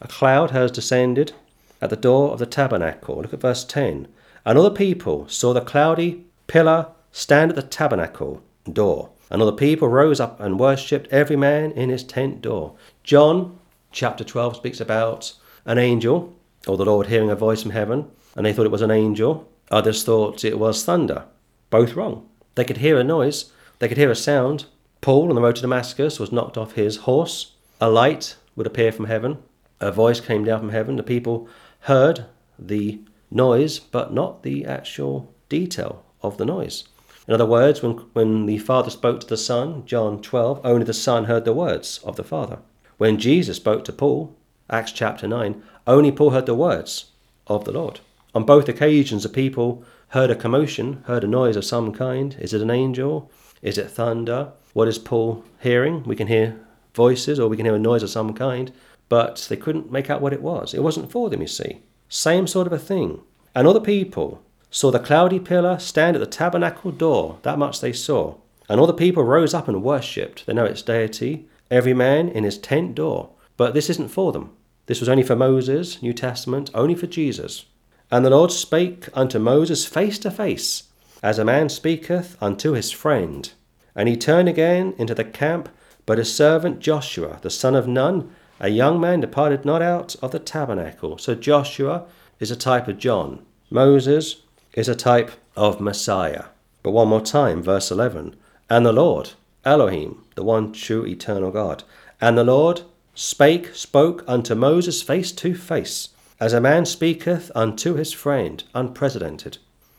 [0.00, 1.34] A cloud has descended
[1.82, 3.16] at the door of the tabernacle.
[3.16, 4.08] Look at verse 10.
[4.46, 9.10] And all the people saw the cloudy pillar stand at the tabernacle door.
[9.30, 12.76] And all the people rose up and worshipped every man in his tent door.
[13.02, 13.58] John
[13.90, 16.34] chapter 12 speaks about an angel,
[16.66, 19.48] or the Lord hearing a voice from heaven, and they thought it was an angel.
[19.70, 21.24] Others thought it was thunder.
[21.70, 22.28] Both wrong.
[22.54, 24.66] They could hear a noise, they could hear a sound.
[25.00, 27.52] Paul on the road to Damascus was knocked off his horse.
[27.80, 29.38] A light would appear from heaven.
[29.80, 30.94] A voice came down from heaven.
[30.94, 31.48] The people
[31.82, 32.26] heard
[32.58, 36.84] the noise, but not the actual detail of the noise.
[37.26, 40.92] In other words, when, when the Father spoke to the Son, John 12, only the
[40.92, 42.58] Son heard the words of the Father.
[42.98, 44.36] When Jesus spoke to Paul,
[44.70, 47.06] Acts chapter 9, only Paul heard the words
[47.46, 48.00] of the Lord.
[48.34, 52.36] On both occasions, the people heard a commotion, heard a noise of some kind.
[52.38, 53.30] Is it an angel?
[53.60, 54.52] Is it thunder?
[54.72, 56.02] What is Paul hearing?
[56.04, 56.58] We can hear
[56.94, 58.72] voices or we can hear a noise of some kind,
[59.12, 60.72] but they couldn't make out what it was.
[60.72, 61.82] It wasn't for them, you see.
[62.08, 63.20] Same sort of a thing.
[63.54, 67.38] And the people saw the cloudy pillar stand at the tabernacle door.
[67.42, 68.36] That much they saw.
[68.70, 70.46] And all the people rose up and worshipped.
[70.46, 73.28] They know its deity every man in his tent door.
[73.58, 74.52] But this isn't for them.
[74.86, 77.66] This was only for Moses, New Testament, only for Jesus.
[78.10, 80.84] And the Lord spake unto Moses face to face,
[81.22, 83.52] as a man speaketh unto his friend.
[83.94, 85.68] And he turned again into the camp,
[86.06, 90.30] but his servant Joshua, the son of Nun, a young man, departed not out of
[90.30, 91.18] the tabernacle.
[91.18, 92.04] So Joshua
[92.38, 93.44] is a type of John.
[93.70, 94.36] Moses
[94.74, 96.44] is a type of Messiah.
[96.84, 98.36] But one more time, verse 11.
[98.70, 99.32] And the Lord,
[99.64, 101.82] Elohim, the one true eternal God.
[102.20, 102.82] And the Lord
[103.14, 109.58] spake, spoke unto Moses face to face, as a man speaketh unto his friend, unprecedented.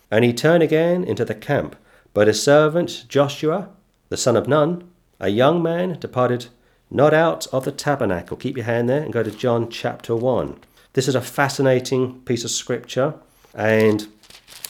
[0.09, 1.75] And he turned again into the camp,
[2.13, 3.69] but his servant Joshua,
[4.07, 6.47] the son of Nun, a young man, departed
[6.93, 8.37] not out of the tabernacle.
[8.37, 10.59] Keep your hand there and go to John chapter 1.
[10.93, 13.15] This is a fascinating piece of scripture,
[13.55, 14.07] and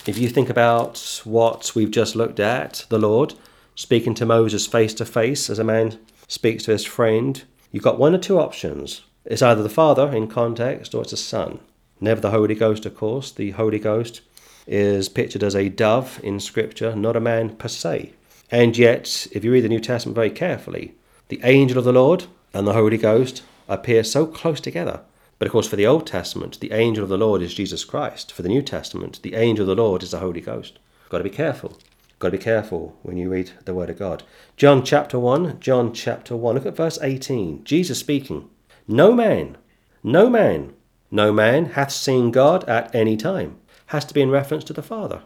[0.06, 3.34] if you think about what we've just looked at, the Lord,
[3.74, 7.98] speaking to Moses face to face as a man speaks to his friend, you've got
[7.98, 9.02] one or two options.
[9.26, 11.60] It's either the Father in context or it's the Son.
[12.00, 13.30] Never the Holy Ghost, of course.
[13.32, 14.22] The Holy Ghost
[14.66, 18.12] is pictured as a dove in Scripture, not a man per se.
[18.50, 20.94] And yet, if you read the New Testament very carefully,
[21.28, 25.00] the angel of the Lord and the Holy Ghost appear so close together.
[25.38, 28.32] But of course, for the Old Testament, the angel of the Lord is Jesus Christ.
[28.32, 30.78] For the New Testament, the angel of the Lord is the Holy Ghost.
[31.08, 31.78] Got to be careful.
[32.18, 34.22] Got to be careful when you read the Word of God.
[34.56, 37.64] John chapter 1, John chapter 1, look at verse 18.
[37.64, 38.48] Jesus speaking.
[38.86, 39.56] No man,
[40.02, 40.74] no man,
[41.10, 43.56] no man hath seen God at any time.
[43.86, 45.22] Has to be in reference to the Father.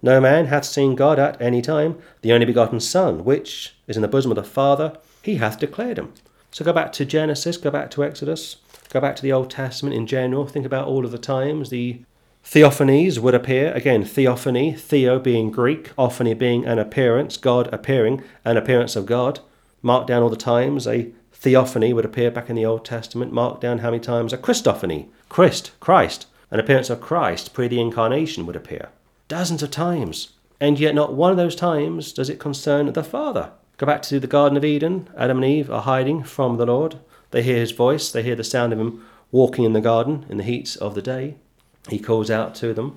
[0.00, 1.98] No man hath seen God at any time.
[2.22, 5.98] The only begotten Son, which is in the bosom of the Father, he hath declared
[5.98, 6.12] him.
[6.50, 8.56] So go back to Genesis, go back to Exodus,
[8.90, 10.46] go back to the Old Testament in general.
[10.46, 12.00] Think about all of the times the
[12.44, 13.72] theophanies would appear.
[13.72, 19.40] Again, theophany, theo being Greek, ophany being an appearance, God appearing, an appearance of God.
[19.82, 23.32] Mark down all the times a theophany would appear back in the Old Testament.
[23.32, 27.80] Mark down how many times a Christophany, Christ, Christ, an appearance of Christ pre the
[27.80, 28.88] incarnation would appear.
[29.28, 30.30] Dozens of times.
[30.60, 33.52] And yet, not one of those times does it concern the Father.
[33.78, 35.08] Go back to the Garden of Eden.
[35.16, 36.98] Adam and Eve are hiding from the Lord.
[37.30, 40.36] They hear his voice, they hear the sound of him walking in the garden in
[40.36, 41.36] the heat of the day.
[41.88, 42.96] He calls out to them.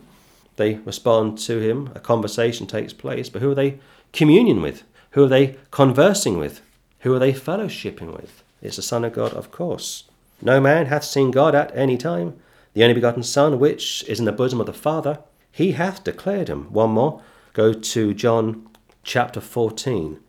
[0.56, 1.92] They respond to him.
[1.94, 3.30] A conversation takes place.
[3.30, 3.78] But who are they
[4.12, 4.84] communion with?
[5.12, 6.62] Who are they conversing with?
[7.02, 8.42] Who are they fellowshipping with?
[8.62, 10.06] It's the Son of God, of course.
[10.42, 12.40] No man hath seen God at any time.
[12.74, 15.20] The only begotten Son, which is in the bosom of the Father,
[15.52, 16.74] he hath declared him.
[16.74, 17.22] One more.
[17.54, 18.68] Go to John
[19.04, 20.20] chapter 14.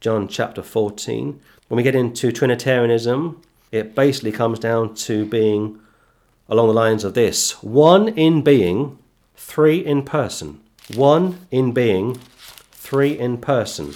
[0.00, 1.40] John chapter 14.
[1.68, 3.40] When we get into Trinitarianism,
[3.72, 5.80] it basically comes down to being
[6.48, 8.98] along the lines of this one in being,
[9.36, 10.60] three in person.
[10.94, 12.20] One in being,
[12.70, 13.94] three in person.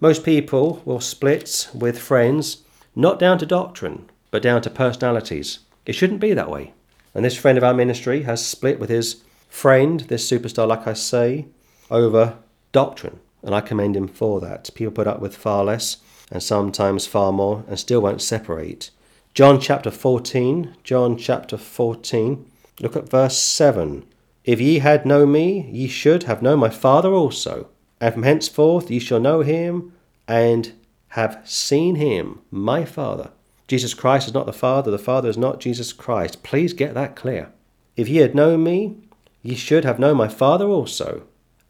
[0.00, 2.62] Most people will split with friends
[2.96, 5.60] not down to doctrine, but down to personalities.
[5.84, 6.72] It shouldn't be that way.
[7.14, 10.94] And this friend of our ministry has split with his friend, this superstar, like I
[10.94, 11.46] say,
[11.90, 12.36] over
[12.72, 13.20] doctrine.
[13.42, 14.70] And I commend him for that.
[14.74, 15.98] People put up with far less
[16.30, 18.90] and sometimes far more and still won't separate.
[19.34, 22.50] John chapter 14, John chapter 14,
[22.80, 24.04] look at verse 7.
[24.44, 27.68] If ye had known me, ye should have known my Father also.
[28.00, 29.92] And from henceforth ye shall know him
[30.26, 30.72] and
[31.08, 33.30] have seen him, my Father.
[33.68, 36.42] Jesus Christ is not the Father, the Father is not Jesus Christ.
[36.42, 37.52] Please get that clear.
[37.96, 38.96] If ye had known me,
[39.42, 41.22] ye should have known my Father also.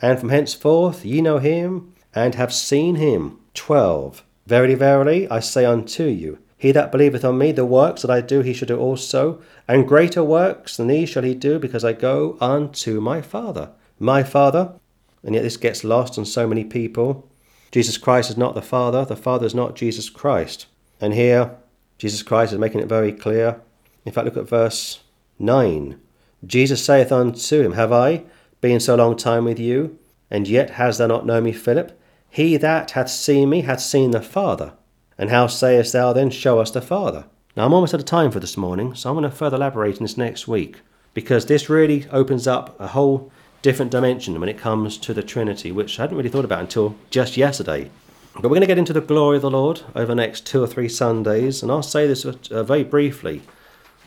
[0.02, 3.38] And from henceforth ye know him, and have seen him.
[3.54, 4.24] 12.
[4.46, 8.20] Verily, verily, I say unto you, he that believeth on me, the works that I
[8.20, 11.92] do, he shall do also, and greater works than these shall he do, because I
[11.92, 13.70] go unto my Father.
[13.98, 14.74] My Father,
[15.22, 17.28] and yet this gets lost on so many people.
[17.70, 20.66] Jesus Christ is not the Father, the Father is not Jesus Christ.
[21.00, 21.56] And here,
[21.96, 23.60] Jesus Christ is making it very clear.
[24.04, 25.00] In fact, look at verse
[25.38, 25.98] 9.
[26.46, 28.24] Jesus saith unto him, Have I
[28.60, 29.98] been so long time with you,
[30.30, 31.98] and yet hast thou not known me, Philip?
[32.28, 34.74] He that hath seen me hath seen the Father.
[35.18, 37.26] And how sayest thou then, Show us the Father?
[37.56, 39.96] Now, I'm almost out of time for this morning, so I'm going to further elaborate
[39.96, 40.80] on this next week,
[41.14, 45.72] because this really opens up a whole different dimension when it comes to the Trinity,
[45.72, 47.90] which I hadn't really thought about until just yesterday.
[48.34, 50.62] But we're going to get into the glory of the Lord over the next two
[50.62, 53.42] or three Sundays, and I'll say this uh, very briefly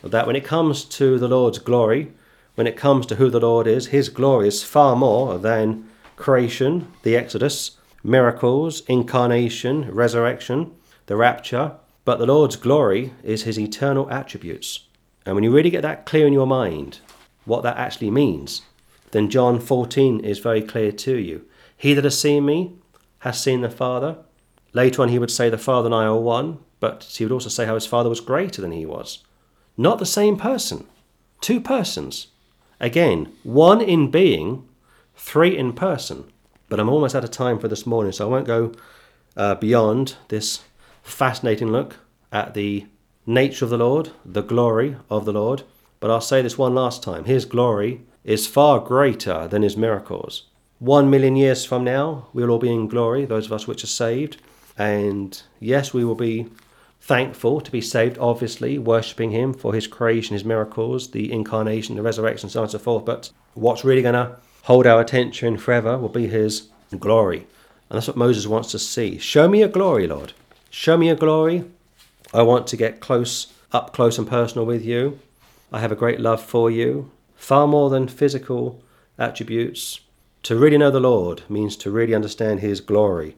[0.02, 2.12] that when it comes to the Lord's glory,
[2.54, 6.92] when it comes to who the Lord is, his glory is far more than creation,
[7.02, 10.72] the Exodus, miracles, incarnation, resurrection,
[11.06, 11.72] the rapture,
[12.04, 14.86] but the Lord's glory is his eternal attributes.
[15.26, 17.00] And when you really get that clear in your mind,
[17.44, 18.62] what that actually means,
[19.10, 21.46] then John 14 is very clear to you.
[21.76, 22.74] He that has seen me
[23.20, 24.18] has seen the Father.
[24.72, 27.48] Later on, he would say, The Father and I are one, but he would also
[27.48, 29.24] say how his Father was greater than he was.
[29.76, 30.86] Not the same person,
[31.40, 32.28] two persons.
[32.80, 34.68] Again, one in being,
[35.16, 36.24] three in person.
[36.68, 38.72] But I'm almost out of time for this morning, so I won't go
[39.36, 40.60] uh, beyond this
[41.02, 41.96] fascinating look
[42.32, 42.86] at the
[43.26, 45.62] nature of the Lord, the glory of the Lord.
[46.00, 50.44] But I'll say this one last time His glory is far greater than His miracles.
[50.78, 53.84] One million years from now, we will all be in glory, those of us which
[53.84, 54.38] are saved.
[54.76, 56.48] And yes, we will be
[57.04, 62.02] thankful to be saved, obviously, worshipping Him for His creation, His miracles, the incarnation, the
[62.02, 63.04] resurrection, so on and so forth.
[63.04, 67.46] But what's really going to hold our attention forever will be His glory.
[67.90, 69.18] And that's what Moses wants to see.
[69.18, 70.32] Show me your glory, Lord.
[70.70, 71.64] Show me your glory.
[72.32, 75.20] I want to get close, up close and personal with you.
[75.70, 77.10] I have a great love for you.
[77.36, 78.82] Far more than physical
[79.18, 80.00] attributes.
[80.44, 83.36] To really know the Lord means to really understand His glory.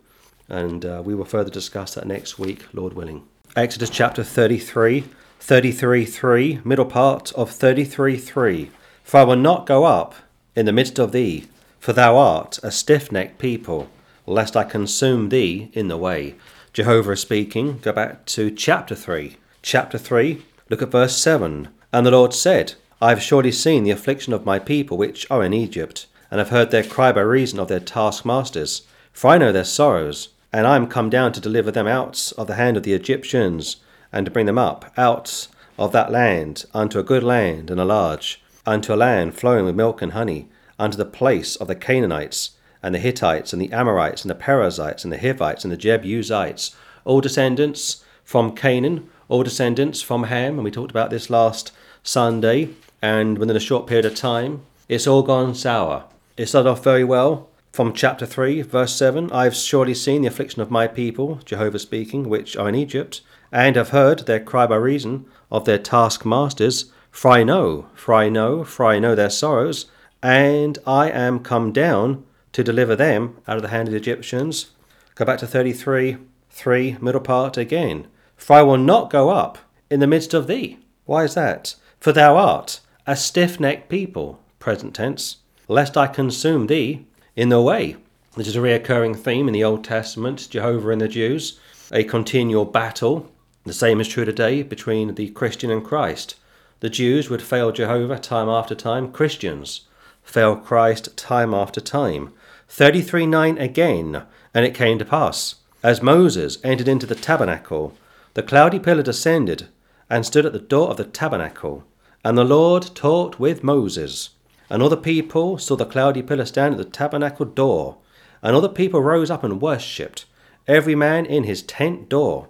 [0.49, 3.27] And uh, we will further discuss that next week, Lord willing.
[3.57, 5.05] Exodus chapter 33,
[5.41, 8.71] 33 3, middle part of 33 3.
[9.03, 10.15] For I will not go up
[10.55, 11.47] in the midst of thee,
[11.81, 13.89] for thou art a stiff necked people,
[14.27, 16.35] lest I consume thee in the way.
[16.75, 17.79] Jehovah is speaking.
[17.79, 19.39] Go back to chapter 3.
[19.63, 21.69] Chapter 3, look at verse 7.
[21.95, 25.43] And the Lord said, I have surely seen the affliction of my people which are
[25.43, 28.83] in Egypt, and have heard their cry by reason of their taskmasters.
[29.15, 32.47] For I know their sorrows and I am come down to deliver them out of
[32.47, 33.77] the hand of the Egyptians,
[34.11, 35.49] and to bring them up out
[35.79, 39.75] of that land unto a good land and a large, unto a land flowing with
[39.75, 40.49] milk and honey,
[40.79, 42.53] unto the place of the Canaanites,
[42.83, 46.75] and the Hittites, and the Amorites, and the Perizzites, and the Hivites, and the Jebusites,
[47.05, 51.71] all descendants from Canaan, all descendants from Ham, and we talked about this last
[52.03, 52.71] Sunday,
[53.03, 56.05] and within a short period of time, it's all gone sour.
[56.39, 57.51] It started off very well.
[57.77, 61.79] From chapter 3, verse 7 I have surely seen the affliction of my people, Jehovah
[61.79, 63.21] speaking, which are in Egypt,
[63.53, 66.91] and have heard their cry by reason of their taskmasters.
[67.11, 69.91] For I know, for I know, for I know their sorrows,
[70.23, 74.71] and I am come down to deliver them out of the hand of the Egyptians.
[75.15, 76.17] Go back to 33,
[76.49, 78.07] 3, middle part again.
[78.39, 79.59] For I will not go up
[79.91, 80.79] in the midst of thee.
[81.05, 81.75] Why is that?
[82.01, 85.37] For thou art a stiff necked people, present tense,
[85.69, 87.05] lest I consume thee
[87.37, 87.97] in the way.
[88.37, 91.61] This is a reoccurring theme in the Old Testament, Jehovah and the Jews,
[91.93, 93.31] a continual battle.
[93.65, 96.35] The same is true today between the Christian and Christ.
[96.81, 99.83] The Jews would fail Jehovah time after time, Christians
[100.27, 102.33] fail Christ time after time.
[102.69, 107.97] 33 9 again, and it came to pass, as Moses entered into the tabernacle,
[108.35, 109.69] the cloudy pillar descended
[110.11, 111.85] and stood at the door of the tabernacle,
[112.25, 114.31] and the Lord talked with Moses.
[114.69, 117.99] And the people saw the cloudy pillar stand at the tabernacle door.
[118.43, 120.25] And the people rose up and worshipped,
[120.67, 122.49] every man in his tent door.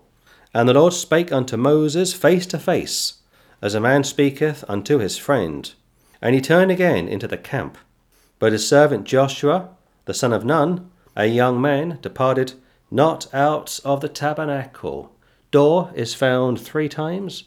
[0.55, 3.15] And the Lord spake unto Moses face to face,
[3.61, 5.73] as a man speaketh unto his friend.
[6.23, 7.77] And he turned again into the camp.
[8.39, 9.69] But his servant Joshua,
[10.07, 12.55] the son of Nun, a young man, departed
[12.91, 15.13] not out of the tabernacle.
[15.51, 17.45] Door is found three times.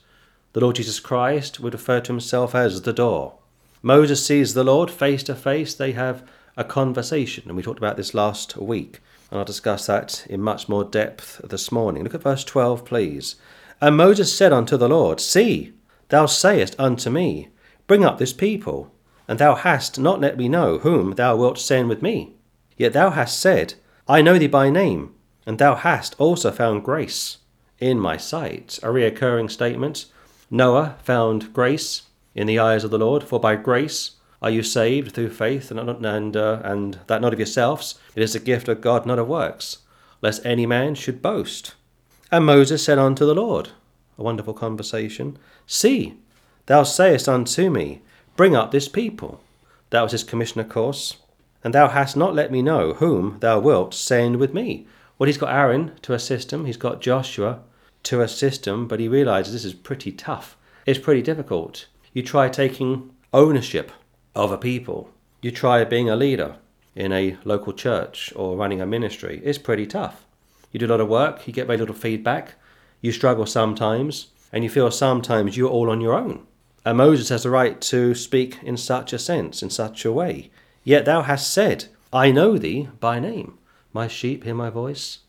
[0.53, 3.38] The Lord Jesus Christ would refer to himself as the door.
[3.81, 5.73] Moses sees the Lord face to face.
[5.73, 6.27] They have
[6.57, 8.99] a conversation, and we talked about this last week.
[9.31, 12.03] And I'll discuss that in much more depth this morning.
[12.03, 13.35] Look at verse 12, please.
[13.79, 15.73] And Moses said unto the Lord, See,
[16.09, 17.49] thou sayest unto me,
[17.87, 18.93] Bring up this people,
[19.27, 22.33] and thou hast not let me know whom thou wilt send with me.
[22.75, 23.75] Yet thou hast said,
[24.07, 25.13] I know thee by name,
[25.45, 27.37] and thou hast also found grace
[27.79, 28.79] in my sight.
[28.83, 30.07] A reoccurring statement.
[30.51, 33.23] Noah found grace in the eyes of the Lord.
[33.23, 34.11] For by grace
[34.41, 37.99] are you saved through faith, and, and, uh, and that not of yourselves.
[38.15, 39.79] It is a gift of God, not of works,
[40.21, 41.75] lest any man should boast.
[42.31, 43.69] And Moses said unto the Lord,
[44.17, 46.17] a wonderful conversation, See,
[46.67, 48.01] thou sayest unto me,
[48.35, 49.41] Bring up this people.
[49.89, 51.17] That was his commission, of course.
[51.63, 54.87] And thou hast not let me know whom thou wilt send with me.
[55.17, 57.59] Well, he's got Aaron to assist him, he's got Joshua
[58.03, 60.55] to assist him, but he realizes this is pretty tough.
[60.85, 61.87] It's pretty difficult.
[62.11, 63.91] You try taking ownership
[64.35, 65.11] of a people.
[65.41, 66.55] You try being a leader
[66.95, 69.41] in a local church or running a ministry.
[69.43, 70.25] It's pretty tough.
[70.71, 72.55] You do a lot of work, you get very little feedback,
[73.01, 76.45] you struggle sometimes, and you feel sometimes you're all on your own.
[76.83, 80.49] And Moses has the right to speak in such a sense, in such a way.
[80.83, 83.57] Yet thou hast said, I know thee by name.
[83.93, 85.19] My sheep hear my voice.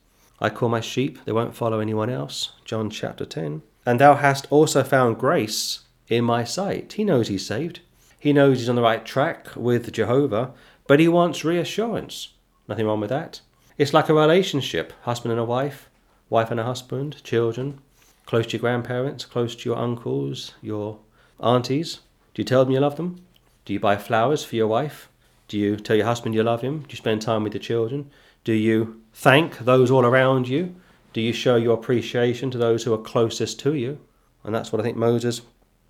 [0.41, 2.53] I call my sheep, they won't follow anyone else.
[2.65, 3.61] John chapter 10.
[3.85, 5.81] And thou hast also found grace
[6.11, 6.93] in my sight.
[6.95, 7.81] He knows he's saved.
[8.19, 10.53] He knows he's on the right track with Jehovah,
[10.87, 12.35] but he wants reassurance.
[12.69, 13.41] Nothing wrong with that.
[13.79, 15.89] It's like a relationship husband and a wife,
[16.29, 17.81] wife and a husband, children,
[18.27, 20.99] close to your grandparents, close to your uncles, your
[21.41, 22.01] aunties.
[22.35, 23.25] Do you tell them you love them?
[23.65, 25.09] Do you buy flowers for your wife?
[25.49, 26.81] Do you tell your husband you love him?
[26.81, 28.11] Do you spend time with the children?
[28.45, 30.75] Do you thank those all around you?
[31.13, 33.99] Do you show your appreciation to those who are closest to you?
[34.45, 35.43] And that's what I think Moses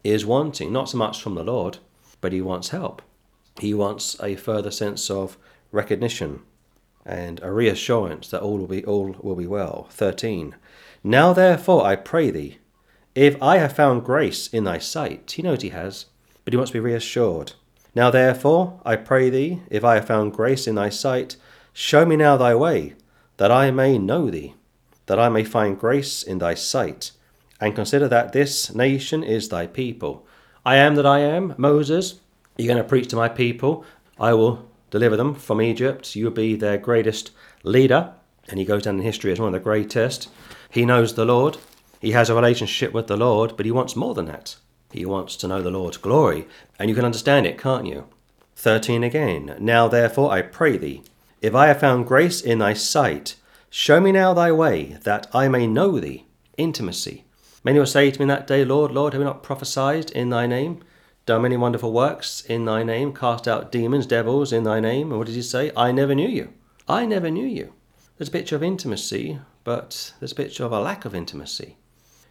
[0.02, 1.78] is wanting, not so much from the Lord,
[2.20, 3.02] but he wants help.
[3.58, 5.36] He wants a further sense of
[5.72, 6.40] recognition
[7.04, 9.88] and a reassurance that all will be all will be well.
[9.90, 10.54] 13.
[11.02, 12.58] Now therefore I pray thee,
[13.14, 16.06] if I have found grace in thy sight, he knows he has,
[16.44, 17.52] but he wants to be reassured.
[17.94, 21.36] Now therefore I pray thee, if I have found grace in thy sight,
[21.72, 22.94] show me now thy way,
[23.38, 24.54] that I may know thee,
[25.06, 27.12] that I may find grace in thy sight,
[27.60, 30.26] and consider that this nation is thy people.
[30.64, 32.20] I am that I am, Moses.
[32.56, 33.84] You're going to preach to my people.
[34.18, 36.16] I will deliver them from Egypt.
[36.16, 37.30] You will be their greatest
[37.62, 38.12] leader.
[38.48, 40.28] And he goes down in history as one of the greatest.
[40.70, 41.58] He knows the Lord.
[42.00, 44.56] He has a relationship with the Lord, but he wants more than that.
[44.90, 46.48] He wants to know the Lord's glory.
[46.78, 48.06] And you can understand it, can't you?
[48.56, 49.56] 13 again.
[49.58, 51.02] Now therefore I pray thee,
[51.40, 53.36] if I have found grace in thy sight,
[53.70, 56.26] show me now thy way, that I may know thee.
[56.58, 57.24] Intimacy.
[57.62, 60.46] Many will say to me that day, Lord, Lord, have we not prophesied in thy
[60.46, 60.82] name?
[61.26, 65.10] Done many wonderful works in thy name, cast out demons, devils in thy name.
[65.10, 65.70] And what did he say?
[65.76, 66.54] I never knew you.
[66.88, 67.74] I never knew you.
[68.16, 71.76] There's a picture of intimacy, but there's a picture of a lack of intimacy.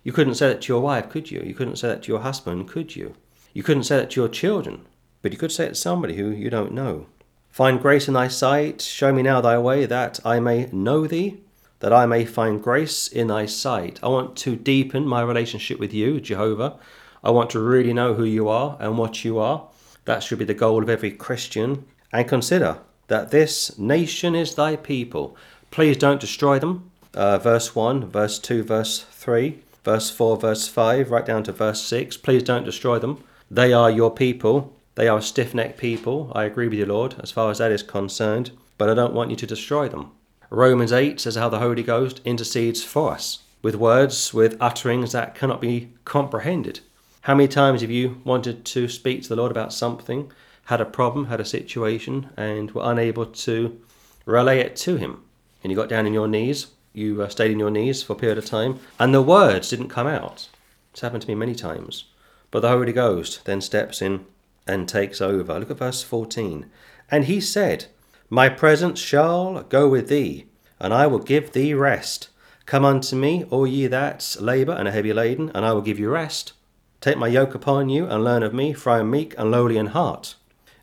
[0.04, 1.42] You couldn't say that to your wife, could you?
[1.42, 3.16] You couldn't say that to your husband, could you?
[3.54, 4.86] You couldn't say that to your children,
[5.22, 7.06] but you could say it to somebody who you don't know.
[7.50, 8.82] Find grace in thy sight.
[8.82, 11.42] Show me now thy way, that I may know thee,
[11.80, 14.00] that I may find grace in thy sight.
[14.04, 16.78] I want to deepen my relationship with you, Jehovah.
[17.24, 19.68] I want to really know who you are and what you are.
[20.06, 21.86] That should be the goal of every Christian.
[22.12, 25.36] And consider that this nation is thy people.
[25.72, 26.92] Please don't destroy them.
[27.14, 31.82] Uh, verse 1, verse 2, verse 3, verse 4, verse 5, right down to verse
[31.84, 32.18] 6.
[32.18, 33.24] Please don't destroy them.
[33.50, 34.76] They are your people.
[34.96, 36.32] They are a stiff necked people.
[36.36, 39.32] I agree with you, Lord, as far as that is concerned, but I don't want
[39.32, 40.12] you to destroy them.
[40.50, 45.36] Romans 8 says how the Holy Ghost intercedes for us with words, with utterings that
[45.36, 46.80] cannot be comprehended.
[47.22, 50.32] How many times have you wanted to speak to the Lord about something,
[50.66, 53.80] had a problem, had a situation, and were unable to
[54.26, 55.24] relay it to Him?
[55.64, 58.16] And you got down on your knees, you uh, stayed in your knees for a
[58.16, 60.48] period of time, and the words didn't come out.
[60.92, 62.06] It's happened to me many times.
[62.50, 64.26] But the Holy Ghost then steps in
[64.66, 65.60] and takes over.
[65.60, 66.66] Look at verse 14.
[67.12, 67.86] And he said,
[68.32, 70.46] My presence shall go with thee,
[70.80, 72.30] and I will give thee rest.
[72.68, 75.98] Come unto me, all ye that labour and are heavy laden, and I will give
[75.98, 76.54] you rest.
[77.02, 79.78] Take my yoke upon you, and learn of me, for I am meek and lowly
[79.78, 80.36] in heart,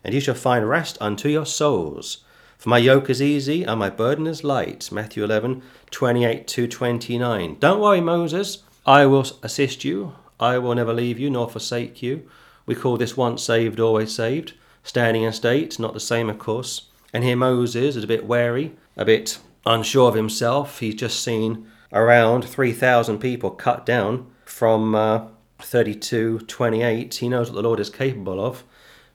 [0.03, 2.25] and ye shall find rest unto your souls.
[2.57, 4.91] For my yoke is easy and my burden is light.
[4.91, 7.57] Matthew 11, 28 to 29.
[7.59, 8.63] Don't worry, Moses.
[8.85, 10.15] I will assist you.
[10.39, 12.27] I will never leave you nor forsake you.
[12.65, 14.53] We call this once saved, always saved.
[14.83, 16.87] Standing in state, not the same, of course.
[17.13, 20.79] And here Moses is a bit wary, a bit unsure of himself.
[20.79, 25.27] He's just seen around 3,000 people cut down from uh,
[25.59, 27.15] 32 28.
[27.15, 28.63] He knows what the Lord is capable of.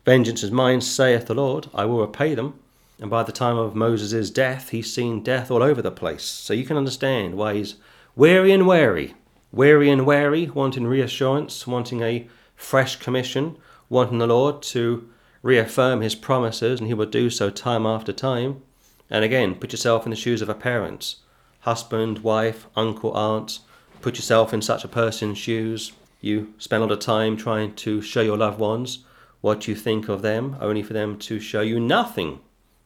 [0.05, 1.69] Vengeance is mine, saith the Lord.
[1.75, 2.59] I will repay them.
[2.99, 6.25] And by the time of Moses' death, he's seen death all over the place.
[6.25, 7.77] So you can understand why he's
[8.15, 9.15] weary and wary.
[9.51, 13.57] Weary and wary, wanting reassurance, wanting a fresh commission,
[13.89, 15.09] wanting the Lord to
[15.43, 18.63] reaffirm his promises, and he will do so time after time.
[19.11, 21.17] And again, put yourself in the shoes of a parent
[21.61, 23.61] husband, wife, uncle, aunt.
[24.01, 25.93] Put yourself in such a person's shoes.
[26.21, 29.05] You spend a lot of time trying to show your loved ones
[29.41, 32.41] what you think of them, only for them to show you nothing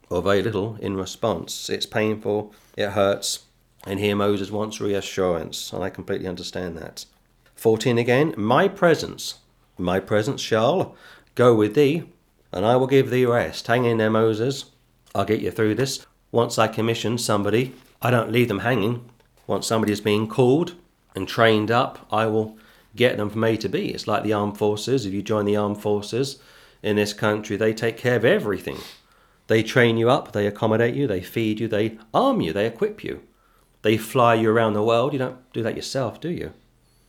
[0.09, 1.69] or very little in response.
[1.69, 3.47] It's painful, it hurts,
[3.87, 7.05] and here Moses wants reassurance, and I completely understand that.
[7.55, 9.37] 14 again, my presence,
[9.79, 10.95] my presence shall
[11.35, 12.05] go with thee,
[12.57, 13.67] and I will give thee rest.
[13.67, 14.65] Hang in there, Moses.
[15.15, 16.07] I'll get you through this.
[16.33, 19.11] Once I commission somebody, I don't leave them hanging.
[19.47, 20.75] Once somebody is being called
[21.15, 22.57] and trained up, I will
[22.97, 23.89] get them from A to B.
[23.89, 25.05] It's like the armed forces.
[25.05, 26.39] If you join the armed forces
[26.83, 28.79] in this country, they take care of everything.
[29.49, 33.05] They train you up, they accommodate you, they feed you, they arm you, they equip
[33.05, 33.23] you.
[33.83, 35.13] They fly you around the world.
[35.13, 36.55] You don't do that yourself, do you?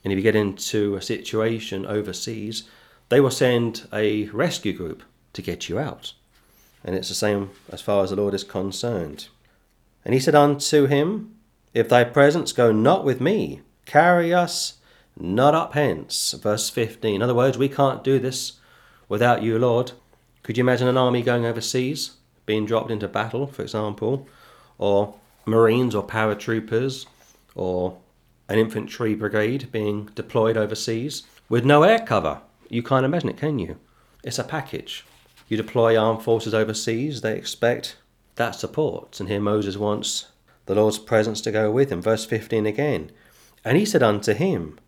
[0.03, 2.63] And if you get into a situation overseas,
[3.07, 6.13] they will send a rescue group to get you out.
[6.83, 9.27] And it's the same as far as the Lord is concerned.
[10.05, 11.35] And he said unto him,
[11.73, 14.77] If thy presence go not with me, carry us
[15.19, 16.33] not up hence.
[16.33, 17.15] Verse 15.
[17.15, 18.59] In other words, we can't do this
[19.09, 19.93] without you, Lord.
[20.43, 22.17] Could you imagine an army going overseas?
[22.47, 24.27] being dropped into battle, for example,
[24.79, 25.13] or
[25.45, 27.05] Marines or paratroopers,
[27.53, 27.97] or
[28.49, 32.41] an infantry brigade being deployed overseas with no air cover.
[32.69, 33.77] You can't imagine it, can you?
[34.23, 35.05] It's a package.
[35.47, 37.97] You deploy armed forces overseas, they expect
[38.35, 39.19] that support.
[39.19, 40.27] And here Moses wants
[40.65, 42.01] the Lord's presence to go with him.
[42.01, 43.11] Verse 15 again.
[43.63, 44.79] And he said unto him,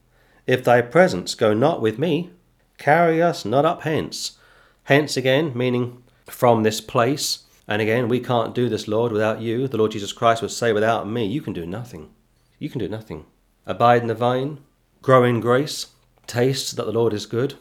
[0.46, 2.32] If thy presence go not with me,
[2.78, 4.38] carry us not up hence.
[4.84, 9.68] Hence again, meaning from this place, and again, we can't do this, Lord, without you.
[9.68, 12.10] The Lord Jesus Christ would say, Without me, you can do nothing.
[12.58, 13.26] You can do nothing.
[13.68, 14.58] Abide in the vine,
[15.04, 15.88] grow in grace,
[16.26, 17.54] taste that the Lord is good.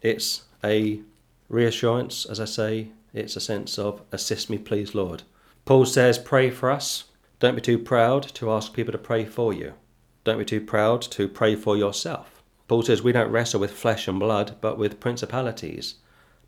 [0.00, 1.00] It's a
[1.48, 5.22] reassurance, as I say, it's a sense of assist me, please, Lord.
[5.64, 7.04] Paul says, Pray for us.
[7.38, 9.74] Don't be too proud to ask people to pray for you.
[10.24, 12.42] Don't be too proud to pray for yourself.
[12.66, 15.96] Paul says, We don't wrestle with flesh and blood, but with principalities,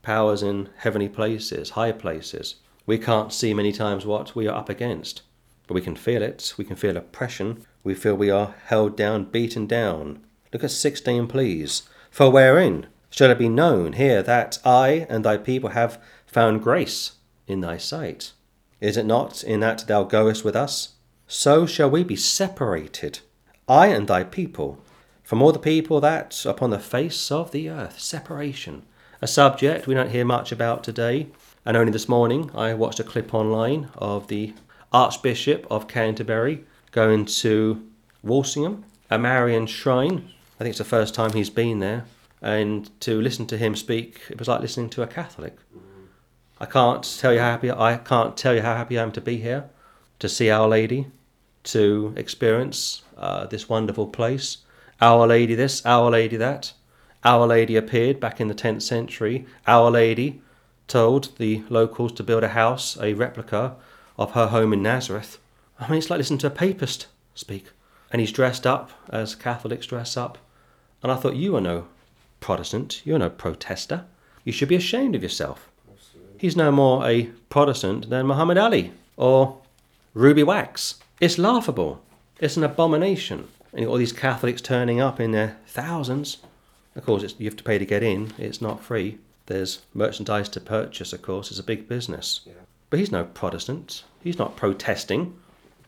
[0.02, 2.56] powers in heavenly places, high places.
[2.86, 5.22] We can't see many times what we are up against,
[5.66, 6.54] but we can feel it.
[6.56, 7.64] We can feel oppression.
[7.84, 10.24] We feel we are held down, beaten down.
[10.52, 11.82] Look at 16, please.
[12.10, 17.12] For wherein shall it be known here that I and thy people have found grace
[17.46, 18.32] in thy sight?
[18.80, 20.94] Is it not in that thou goest with us?
[21.26, 23.20] So shall we be separated,
[23.68, 24.78] I and thy people,
[25.24, 27.98] from all the people that upon the face of the earth.
[27.98, 28.82] Separation.
[29.20, 31.28] A subject we don't hear much about today.
[31.64, 34.54] And only this morning, I watched a clip online of the
[34.92, 37.84] Archbishop of Canterbury going to
[38.22, 40.30] Walsingham, a Marian shrine.
[40.60, 42.04] I think it's the first time he's been there.
[42.42, 45.56] And to listen to him speak, it was like listening to a Catholic.
[46.58, 49.20] I can't tell you how happy I can't tell you how happy I am to
[49.20, 49.68] be here,
[50.18, 51.08] to see Our Lady,
[51.64, 54.58] to experience uh, this wonderful place.
[55.00, 56.72] Our Lady this, Our Lady that.
[57.24, 59.46] Our Lady appeared back in the 10th century.
[59.66, 60.40] Our Lady
[60.88, 63.76] told the locals to build a house, a replica
[64.16, 65.38] of her home in Nazareth.
[65.78, 67.66] I mean, it's like listening to a papist speak.
[68.10, 70.38] And he's dressed up as Catholics dress up.
[71.02, 71.88] And I thought, you are no
[72.40, 74.04] Protestant, you're no protester.
[74.44, 75.68] You should be ashamed of yourself.
[76.38, 79.58] He's no more a Protestant than Muhammad Ali or
[80.14, 80.96] Ruby Wax.
[81.20, 82.02] It's laughable.
[82.38, 83.48] It's an abomination.
[83.72, 86.38] And all these Catholics turning up in their thousands.
[86.94, 88.32] Of course, you have to pay to get in.
[88.38, 89.18] It's not free.
[89.46, 91.50] There's merchandise to purchase, of course.
[91.50, 92.40] It's a big business.
[92.46, 92.52] Yeah.
[92.90, 94.04] But he's no Protestant.
[94.22, 95.36] He's not protesting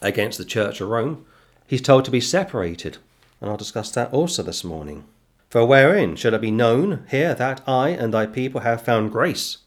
[0.01, 1.25] against the Church of Rome.
[1.67, 2.99] He's told to be separated.
[3.41, 5.05] And I'll discuss that also this morning.
[5.49, 9.59] For wherein shall it be known here that I and thy people have found grace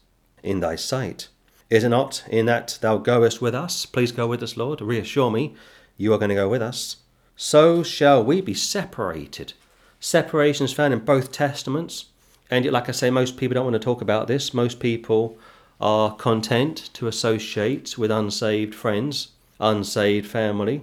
[0.42, 1.28] in thy sight?
[1.70, 3.84] Is it not in that thou goest with us?
[3.84, 4.80] Please go with us, Lord.
[4.80, 5.54] Reassure me
[5.96, 6.96] you are going to go with us.
[7.34, 9.54] So shall we be separated.
[9.98, 12.06] Separation is found in both testaments.
[12.50, 14.54] And like I say, most people don't want to talk about this.
[14.54, 15.36] Most people
[15.80, 19.28] are content to associate with unsaved friends,
[19.58, 20.82] unsaved family.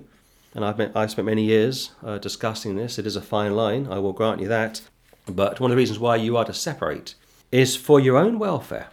[0.56, 2.97] And I've, been, I've spent many years uh, discussing this.
[2.97, 4.82] It is a fine line, I will grant you that.
[5.28, 7.16] But one of the reasons why you are to separate
[7.52, 8.88] is for your own welfare.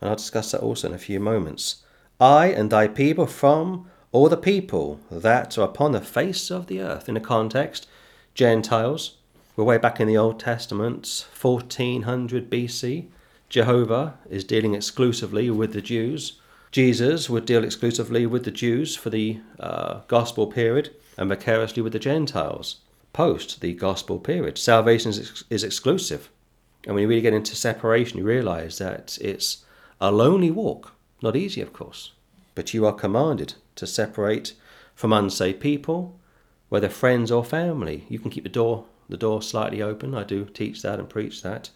[0.00, 1.82] And I'll discuss that also in a few moments.
[2.18, 6.80] I and thy people from all the people that are upon the face of the
[6.80, 7.08] earth.
[7.08, 7.86] In the context,
[8.34, 9.16] Gentiles.
[9.56, 13.06] We're way back in the Old Testament, 1400 BC.
[13.48, 16.40] Jehovah is dealing exclusively with the Jews.
[16.76, 21.94] Jesus would deal exclusively with the Jews for the uh, gospel period and vicariously with
[21.94, 22.80] the Gentiles
[23.14, 24.58] post the gospel period.
[24.58, 26.28] Salvation is, ex- is exclusive.
[26.84, 29.64] And when you really get into separation, you realize that it's
[30.02, 30.92] a lonely walk.
[31.22, 32.12] Not easy, of course.
[32.54, 34.52] But you are commanded to separate
[34.94, 36.18] from unsaved people,
[36.68, 38.04] whether friends or family.
[38.10, 40.14] You can keep the door the door slightly open.
[40.14, 41.70] I do teach that and preach that.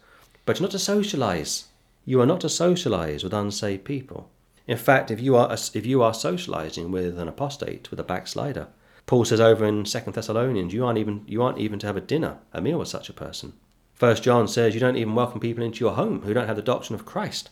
[0.45, 1.69] But you're not to socialize.
[2.05, 4.29] You are not to socialize with unsaved people.
[4.71, 8.69] In fact, if you are if you are socializing with an apostate, with a backslider,
[9.05, 12.07] Paul says over in Second Thessalonians, you aren't even you aren't even to have a
[12.13, 13.51] dinner, a meal with such a person.
[13.93, 16.61] First John says you don't even welcome people into your home who don't have the
[16.61, 17.49] doctrine of Christ.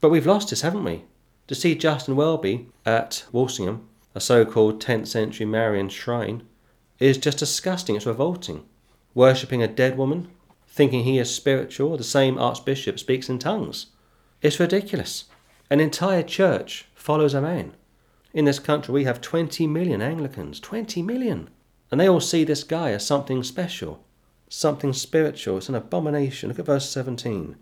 [0.00, 1.06] But we've lost this, haven't we?
[1.48, 6.44] To see Justin Welby at Walsingham, a so-called 10th century Marian shrine,
[7.00, 7.96] is just disgusting.
[7.96, 8.64] It's revolting.
[9.12, 10.28] Worshipping a dead woman,
[10.68, 13.86] thinking he is spiritual, the same archbishop speaks in tongues.
[14.40, 15.24] It's ridiculous.
[15.70, 17.74] An entire church follows a man.
[18.34, 20.58] In this country, we have 20 million Anglicans.
[20.58, 21.48] 20 million.
[21.90, 24.04] And they all see this guy as something special,
[24.48, 25.58] something spiritual.
[25.58, 26.48] It's an abomination.
[26.48, 27.56] Look at verse 17.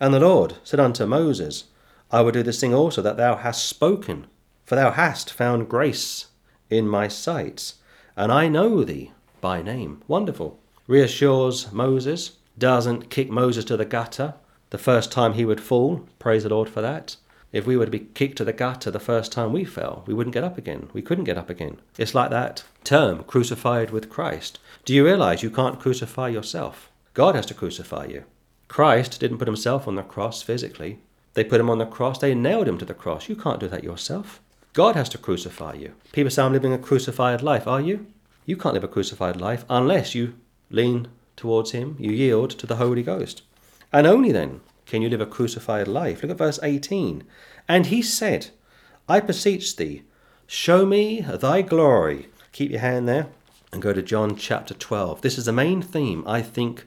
[0.00, 1.64] And the Lord said unto Moses,
[2.10, 4.26] I will do this thing also that thou hast spoken,
[4.64, 6.26] for thou hast found grace
[6.68, 7.74] in my sight,
[8.16, 10.02] and I know thee by name.
[10.08, 10.58] Wonderful.
[10.86, 14.34] Reassures Moses, doesn't kick Moses to the gutter
[14.70, 16.08] the first time he would fall.
[16.18, 17.16] Praise the Lord for that.
[17.52, 20.14] If we were to be kicked to the gutter the first time we fell, we
[20.14, 20.88] wouldn't get up again.
[20.94, 21.78] We couldn't get up again.
[21.98, 24.58] It's like that term, crucified with Christ.
[24.86, 26.90] Do you realize you can't crucify yourself?
[27.12, 28.24] God has to crucify you.
[28.68, 31.00] Christ didn't put himself on the cross physically.
[31.34, 33.28] They put him on the cross, they nailed him to the cross.
[33.28, 34.40] You can't do that yourself.
[34.72, 35.92] God has to crucify you.
[36.12, 37.66] People say, I'm living a crucified life.
[37.66, 38.06] Are you?
[38.46, 40.34] You can't live a crucified life unless you
[40.70, 43.42] lean towards him, you yield to the Holy Ghost.
[43.92, 44.60] And only then
[44.92, 46.20] can you live a crucified life?
[46.20, 47.24] Look at verse 18.
[47.66, 48.50] And he said,
[49.08, 50.02] I beseech thee,
[50.46, 52.28] show me thy glory.
[52.52, 53.28] Keep your hand there
[53.72, 55.22] and go to John chapter 12.
[55.22, 56.86] This is the main theme, I think,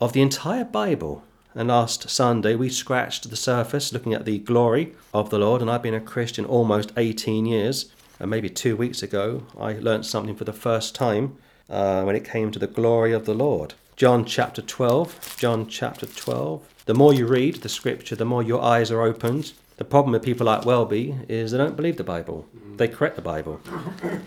[0.00, 1.22] of the entire Bible.
[1.54, 5.62] And last Sunday we scratched the surface looking at the glory of the Lord.
[5.62, 7.92] And I've been a Christian almost 18 years.
[8.18, 11.36] And maybe two weeks ago I learnt something for the first time
[11.70, 13.74] uh, when it came to the glory of the Lord.
[13.98, 15.38] John chapter 12.
[15.40, 16.84] John chapter 12.
[16.86, 19.54] The more you read the scripture, the more your eyes are opened.
[19.76, 22.46] The problem with people like Welby is they don't believe the Bible.
[22.76, 23.60] They correct the Bible.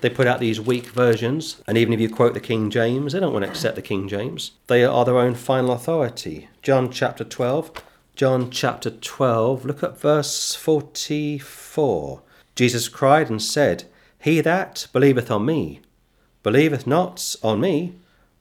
[0.02, 3.22] They put out these weak versions, and even if you quote the King James, they
[3.22, 4.52] don't want to accept the King James.
[4.68, 6.50] They are their own final authority.
[6.62, 7.72] John chapter 12.
[8.14, 12.22] John chapter 12, look at verse 44.
[12.58, 13.86] Jesus cried and said,
[14.20, 15.80] He that believeth on me,
[16.44, 17.94] believeth not on me,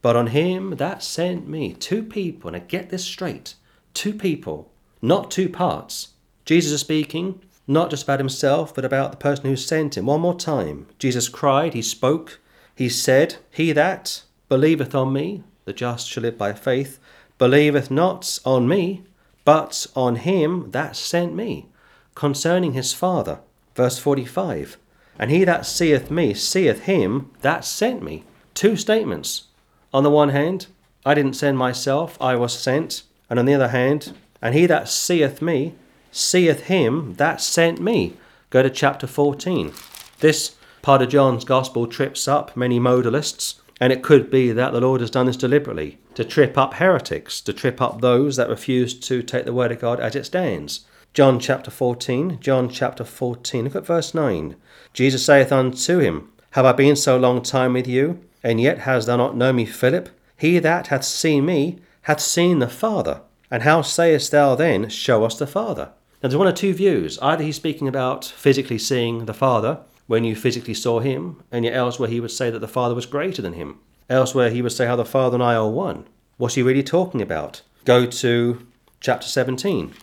[0.03, 1.75] but on him that sent me.
[1.75, 3.55] Two people, I get this straight
[3.93, 4.71] two people,
[5.03, 6.09] not two parts.
[6.45, 10.07] Jesus is speaking not just about himself, but about the person who sent him.
[10.07, 10.87] One more time.
[10.99, 12.41] Jesus cried, he spoke,
[12.75, 16.99] he said, He that believeth on me, the just shall live by faith,
[17.39, 19.05] believeth not on me,
[19.45, 21.69] but on him that sent me.
[22.15, 23.39] concerning his Father.
[23.75, 24.77] Verse 45
[25.19, 28.25] And he that seeth me seeth him that sent me.
[28.55, 29.45] Two statements.
[29.93, 30.67] On the one hand,
[31.05, 33.03] I didn't send myself, I was sent.
[33.29, 35.75] And on the other hand, and he that seeth me
[36.11, 38.15] seeth him that sent me.
[38.51, 39.73] Go to chapter 14.
[40.19, 44.81] This part of John's Gospel trips up many modalists, and it could be that the
[44.81, 48.99] Lord has done this deliberately to trip up heretics, to trip up those that refuse
[49.01, 50.85] to take the Word of God as it stands.
[51.15, 54.57] John chapter 14, John chapter 14, look at verse 9.
[54.93, 59.07] Jesus saith unto him, Have I been so long time with you, and yet hast
[59.07, 60.09] thou not known me, Philip?
[60.37, 63.21] He that hath seen me hath seen the Father.
[63.51, 65.91] And how sayest thou then, Show us the Father?
[66.23, 67.19] Now there's one of two views.
[67.21, 71.75] Either he's speaking about physically seeing the Father when you physically saw him, and yet
[71.75, 73.79] elsewhere he would say that the Father was greater than him.
[74.09, 76.07] Elsewhere he would say how the Father and I are one.
[76.37, 77.63] What's he really talking about?
[77.85, 78.67] Go to
[79.01, 79.95] chapter 17.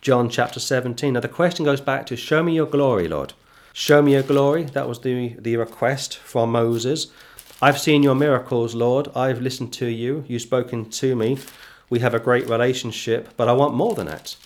[0.00, 1.14] John chapter 17.
[1.14, 3.32] Now the question goes back to Show me your glory, Lord.
[3.72, 4.64] Show me your glory.
[4.64, 7.08] That was the, the request from Moses.
[7.62, 9.08] I've seen your miracles, Lord.
[9.14, 10.24] I've listened to you.
[10.26, 11.38] You've spoken to me.
[11.88, 14.36] We have a great relationship, but I want more than that.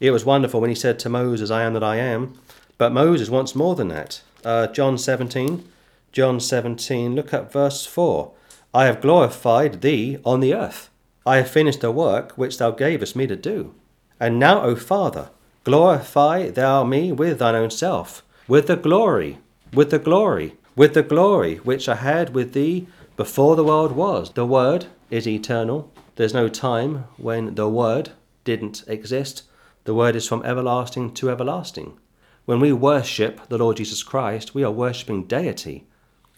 [0.00, 2.34] It was wonderful when he said to Moses, I am that I am.
[2.78, 4.22] But Moses wants more than that.
[4.44, 5.64] Uh, John 17.
[6.10, 7.14] John 17.
[7.14, 8.32] Look at verse 4.
[8.74, 10.90] I have glorified thee on the earth.
[11.24, 13.74] I have finished the work which thou gavest me to do.
[14.18, 15.30] And now, O Father,
[15.62, 19.38] glorify thou me with thine own self, with the glory,
[19.72, 24.32] with the glory, with the glory which I had with thee before the world was.
[24.32, 25.90] The Word is eternal.
[26.16, 28.10] There's no time when the Word
[28.44, 29.42] didn't exist.
[29.84, 31.98] The Word is from everlasting to everlasting.
[32.44, 35.86] When we worship the Lord Jesus Christ, we are worshipping deity.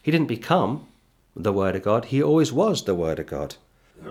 [0.03, 0.87] He didn't become
[1.35, 3.55] the Word of God, He always was the Word of God.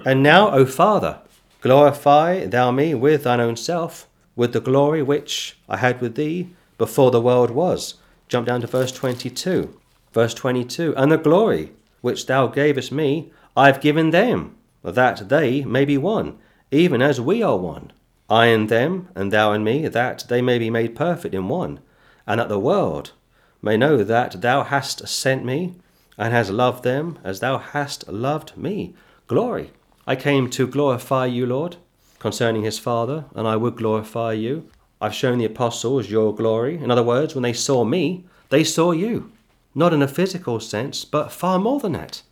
[0.05, 1.21] And now, O Father,
[1.65, 4.07] Glorify thou me with thine own self,
[4.37, 7.95] with the glory which I had with thee before the world was.
[8.29, 9.75] Jump down to verse 22.
[10.15, 14.55] Verse 22 And the glory which thou gavest me, I have given them,
[14.85, 16.39] that they may be one,
[16.71, 17.93] even as we are one.
[18.31, 21.81] I in them, and thou in me, that they may be made perfect in one,
[22.27, 23.13] and that the world
[23.61, 25.75] may know that thou hast sent me,
[26.17, 28.95] and hast loved them as thou hast loved me.
[29.27, 29.73] Glory.
[30.07, 31.77] I came to glorify you, Lord,
[32.19, 34.71] concerning his Father, and I would glorify you.
[35.01, 36.77] I've shown the apostles your glory.
[36.77, 39.33] In other words, when they saw me, they saw you.
[39.75, 42.23] Not in a physical sense, but far more than that.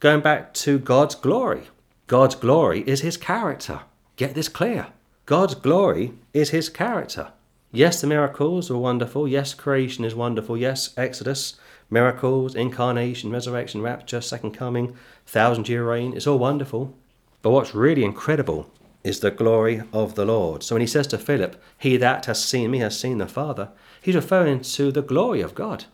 [0.00, 1.68] Going back to God's glory.
[2.06, 3.80] God's glory is his character.
[4.16, 4.88] Get this clear.
[5.26, 7.32] God's glory is his character.
[7.70, 9.28] Yes, the miracles are wonderful.
[9.28, 10.56] Yes, creation is wonderful.
[10.56, 11.54] Yes, Exodus,
[11.90, 14.96] miracles, incarnation, resurrection, rapture, second coming,
[15.26, 16.16] thousand year reign.
[16.16, 16.94] It's all wonderful.
[17.42, 18.70] But what's really incredible
[19.04, 20.62] is the glory of the Lord.
[20.62, 23.68] So when he says to Philip, He that has seen me has seen the Father,
[24.00, 25.84] he's referring to the glory of God,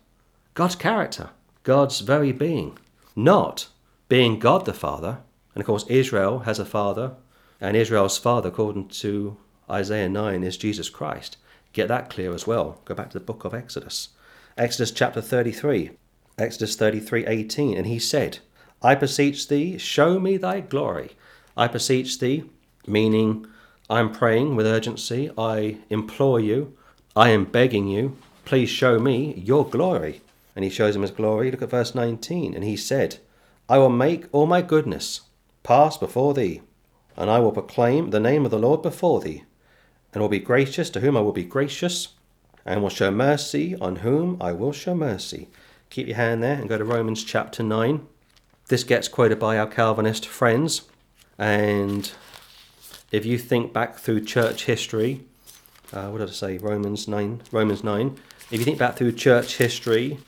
[0.55, 1.31] God's character,
[1.65, 2.79] God's very being,
[3.17, 3.67] not
[4.09, 5.19] being God the Father.
[5.53, 7.15] And of course, Israel has a father,
[7.61, 9.37] and Israel's father, according to
[9.69, 11.39] Isaiah 9, is Jesus Christ.
[11.73, 12.81] Get that clear as well.
[12.85, 14.11] Go back to the book of Exodus.
[14.57, 15.91] Exodus chapter 33,
[16.39, 17.77] Exodus 33 18.
[17.77, 18.39] And he said,
[18.81, 21.17] I beseech thee, show me thy glory.
[21.57, 22.45] I beseech thee,
[22.87, 23.47] meaning
[23.91, 26.77] I'm praying with urgency, I implore you,
[27.17, 30.21] I am begging you, please show me your glory.
[30.55, 31.51] And he shows him his glory.
[31.51, 32.55] Look at verse 19.
[32.55, 33.19] And he said,
[33.69, 35.23] I will make all my goodness
[35.63, 36.61] pass before thee,
[37.17, 39.45] and I will proclaim the name of the Lord before thee,
[40.13, 42.09] and will be gracious to whom I will be gracious,
[42.67, 45.49] and will show mercy on whom I will show mercy.
[45.91, 48.07] Keep your hand there and go to Romans chapter 9.
[48.69, 50.83] This gets quoted by our Calvinist friends.
[51.39, 52.11] And
[53.13, 55.25] if you think back through church history,
[55.93, 56.59] uh, what did I say?
[56.59, 57.43] Romans 9.
[57.53, 58.17] Romans 9.
[58.51, 60.19] If you think back through church history,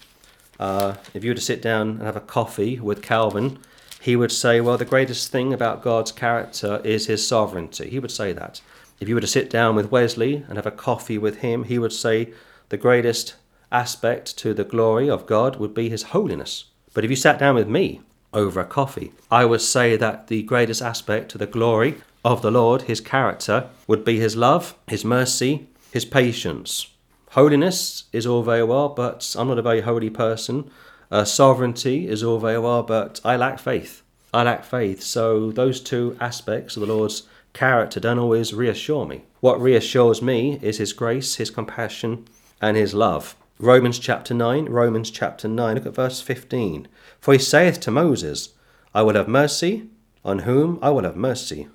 [0.58, 3.58] uh, if you were to sit down and have a coffee with Calvin,
[4.00, 7.90] he would say, well, the greatest thing about God's character is his sovereignty.
[7.90, 8.60] He would say that.
[9.00, 11.78] If you were to sit down with Wesley and have a coffee with him, he
[11.78, 12.32] would say
[12.68, 13.34] the greatest
[13.70, 16.66] aspect to the glory of God would be his holiness.
[16.94, 18.00] But if you sat down with me
[18.36, 19.12] over a coffee.
[19.30, 23.70] I would say that the greatest aspect to the glory of the Lord, his character,
[23.86, 26.88] would be his love, his mercy, his patience.
[27.36, 30.70] Holiness is all very well, but I'm not a very holy person.
[31.10, 34.02] Uh, sovereignty is all very well, but I lack faith.
[34.32, 35.02] I lack faith.
[35.02, 39.24] So those two aspects of the Lord's character don't always reassure me.
[39.40, 42.26] What reassures me is his grace, his compassion,
[42.62, 43.36] and his love.
[43.58, 46.88] Romans chapter 9, Romans chapter 9, look at verse 15.
[47.20, 48.54] For he saith to Moses,
[48.94, 49.90] I will have mercy
[50.24, 51.68] on whom I will have mercy,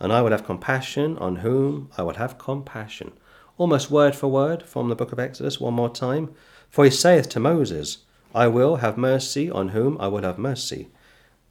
[0.00, 3.12] and I will have compassion on whom I will have compassion.
[3.58, 6.34] Almost word for word from the book of Exodus, one more time.
[6.70, 7.98] For he saith to Moses,
[8.34, 10.88] I will have mercy on whom I will have mercy,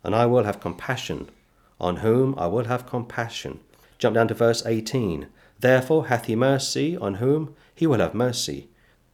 [0.04, 1.30] and I will have compassion
[1.80, 3.60] on whom I will have compassion.
[3.98, 5.28] Jump down to verse 18.
[5.60, 8.70] Therefore hath he mercy on whom he will have mercy,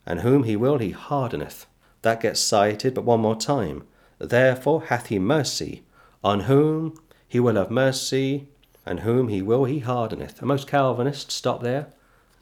[0.06, 1.66] and whom he will he hardeneth.
[2.04, 3.84] That gets cited, but one more time.
[4.20, 5.84] Therefore hath he mercy
[6.24, 8.48] on whom he will have mercy,
[8.86, 10.40] and whom he will he hardeneth.
[10.40, 11.88] And most Calvinists stop there,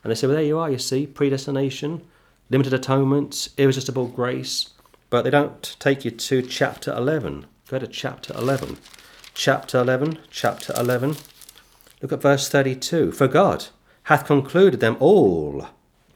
[0.06, 2.06] and they say, well, there you are, you see, predestination,
[2.52, 4.70] limited atonement, irresistible grace.
[5.10, 7.48] But they don't take you to chapter 11.
[7.68, 8.78] Go to chapter 11.
[9.34, 11.16] Chapter 11, chapter 11.
[12.04, 13.14] Look at verse 32.
[13.14, 13.66] For God
[14.04, 15.70] hath concluded them all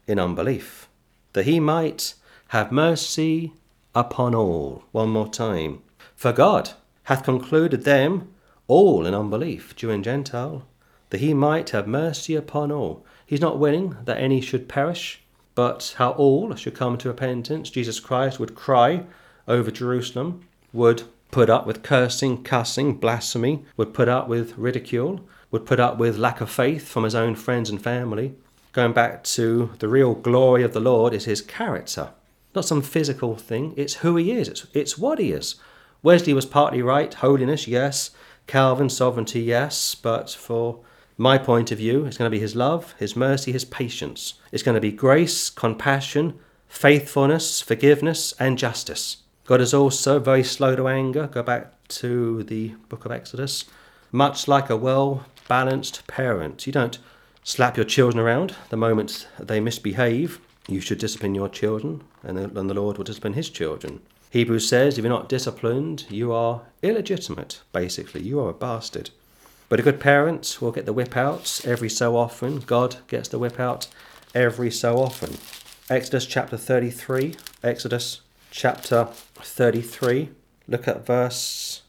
[0.06, 0.88] in unbelief,
[1.32, 2.14] that he might
[2.50, 3.54] have mercy
[3.92, 4.84] upon all.
[4.92, 5.82] One more time.
[6.14, 6.70] For God
[7.04, 8.32] hath concluded them
[8.68, 10.64] all in unbelief, Jew and Gentile,
[11.08, 13.04] that he might have mercy upon all.
[13.30, 15.20] He's not willing that any should perish,
[15.54, 17.70] but how all should come to repentance.
[17.70, 19.04] Jesus Christ would cry
[19.46, 25.20] over Jerusalem, would put up with cursing, cussing, blasphemy, would put up with ridicule,
[25.52, 28.34] would put up with lack of faith from his own friends and family.
[28.72, 32.10] Going back to the real glory of the Lord is his character.
[32.52, 35.54] Not some physical thing, it's who he is, it's, it's what he is.
[36.02, 38.10] Wesley was partly right, holiness, yes.
[38.48, 39.94] Calvin, sovereignty, yes.
[39.94, 40.80] But for
[41.20, 44.34] my point of view, is going to be his love, his mercy, his patience.
[44.52, 49.18] It's going to be grace, compassion, faithfulness, forgiveness, and justice.
[49.44, 51.26] God is also very slow to anger.
[51.26, 53.66] Go back to the book of Exodus.
[54.10, 56.98] Much like a well balanced parent, you don't
[57.44, 60.40] slap your children around the moment they misbehave.
[60.68, 64.00] You should discipline your children, and the, the Lord will discipline his children.
[64.30, 68.22] Hebrews says if you're not disciplined, you are illegitimate, basically.
[68.22, 69.10] You are a bastard.
[69.70, 72.58] But a good parent will get the whip out every so often.
[72.58, 73.86] God gets the whip out
[74.34, 75.36] every so often.
[75.88, 77.36] Exodus chapter 33.
[77.62, 79.04] Exodus chapter
[79.36, 80.30] 33.
[80.66, 81.82] Look at verse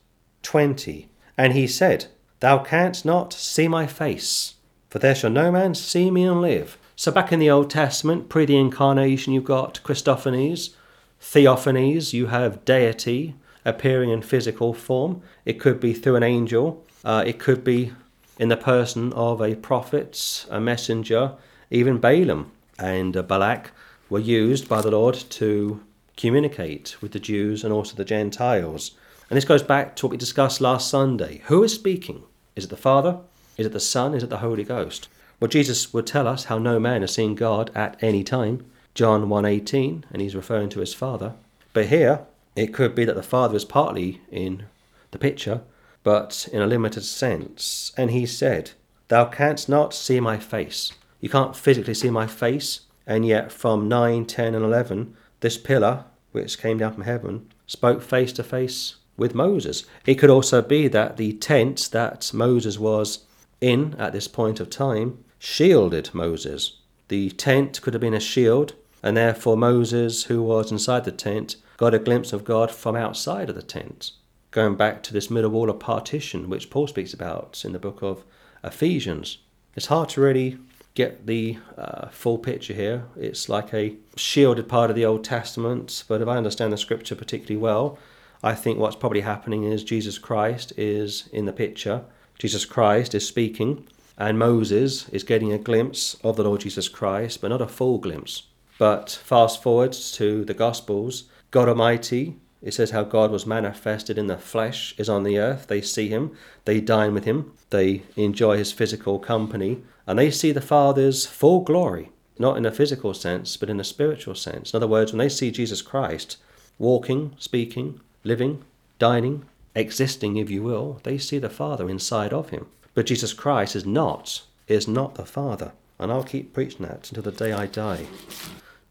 [0.43, 1.09] 20.
[1.35, 2.05] And he said,
[2.39, 4.55] Thou canst not see my face,
[4.91, 6.77] for there shall no man see me and live.
[6.95, 10.75] So, back in the Old Testament, pre the incarnation, you've got Christophanies,
[11.19, 13.33] theophanies, you have deity
[13.65, 15.23] appearing in physical form.
[15.45, 17.93] It could be through an angel, uh, it could be
[18.37, 21.33] in the person of a prophet, a messenger,
[21.69, 23.71] even Balaam and uh, Balak
[24.09, 25.81] were used by the Lord to
[26.17, 28.91] communicate with the Jews and also the Gentiles.
[29.29, 31.41] And this goes back to what we discussed last Sunday.
[31.45, 32.23] Who is speaking?
[32.55, 33.19] Is it the Father?
[33.57, 34.13] Is it the Son?
[34.13, 35.07] Is it the Holy Ghost?
[35.39, 38.65] Well, Jesus would tell us how no man has seen God at any time.
[38.93, 41.33] John 1.18, and he's referring to his Father.
[41.73, 42.25] But here,
[42.55, 44.65] it could be that the Father is partly in
[45.11, 45.61] the picture,
[46.03, 47.91] but in a limited sense.
[47.97, 48.71] And he said,
[49.07, 50.93] Thou canst not see my face.
[51.19, 56.05] You can't physically see my face, and yet from 9, 10, and 11, this pillar,
[56.31, 59.83] which came down from heaven, spoke face to face with Moses.
[60.05, 63.25] It could also be that the tent that Moses was
[63.59, 66.77] in at this point of time shielded Moses.
[67.07, 68.73] The tent could have been a shield,
[69.03, 73.49] and therefore Moses, who was inside the tent, got a glimpse of God from outside
[73.49, 74.11] of the tent.
[74.51, 78.01] Going back to this middle wall of partition, which Paul speaks about in the book
[78.01, 78.25] of
[78.63, 79.37] Ephesians.
[79.77, 80.57] It's hard to really
[80.93, 83.05] get the uh, full picture here.
[83.15, 87.15] It's like a shielded part of the Old Testament, but if I understand the scripture
[87.15, 87.97] particularly well,
[88.43, 92.03] I think what's probably happening is Jesus Christ is in the picture.
[92.37, 93.87] Jesus Christ is speaking,
[94.17, 97.99] and Moses is getting a glimpse of the Lord Jesus Christ, but not a full
[97.99, 98.43] glimpse.
[98.77, 104.27] But fast forward to the Gospels, God Almighty, it says how God was manifested in
[104.27, 105.67] the flesh, is on the earth.
[105.67, 106.35] They see him,
[106.65, 111.61] they dine with him, they enjoy his physical company, and they see the Father's full
[111.61, 114.73] glory, not in a physical sense, but in a spiritual sense.
[114.73, 116.37] In other words, when they see Jesus Christ
[116.77, 118.63] walking, speaking, living,
[118.99, 122.67] dining, existing, if you will, they see the Father inside of him.
[122.93, 125.71] But Jesus Christ is not, is not the Father.
[125.97, 128.05] And I'll keep preaching that until the day I die.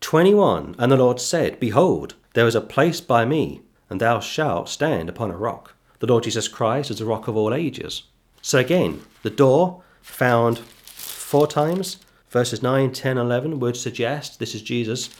[0.01, 0.77] 21.
[0.79, 5.09] And the Lord said, Behold, there is a place by me, and thou shalt stand
[5.09, 5.75] upon a rock.
[5.99, 8.05] The Lord Jesus Christ is the rock of all ages.
[8.43, 11.99] So again, the door found four times,
[12.31, 15.11] verses 9, 10, 11 would suggest this is Jesus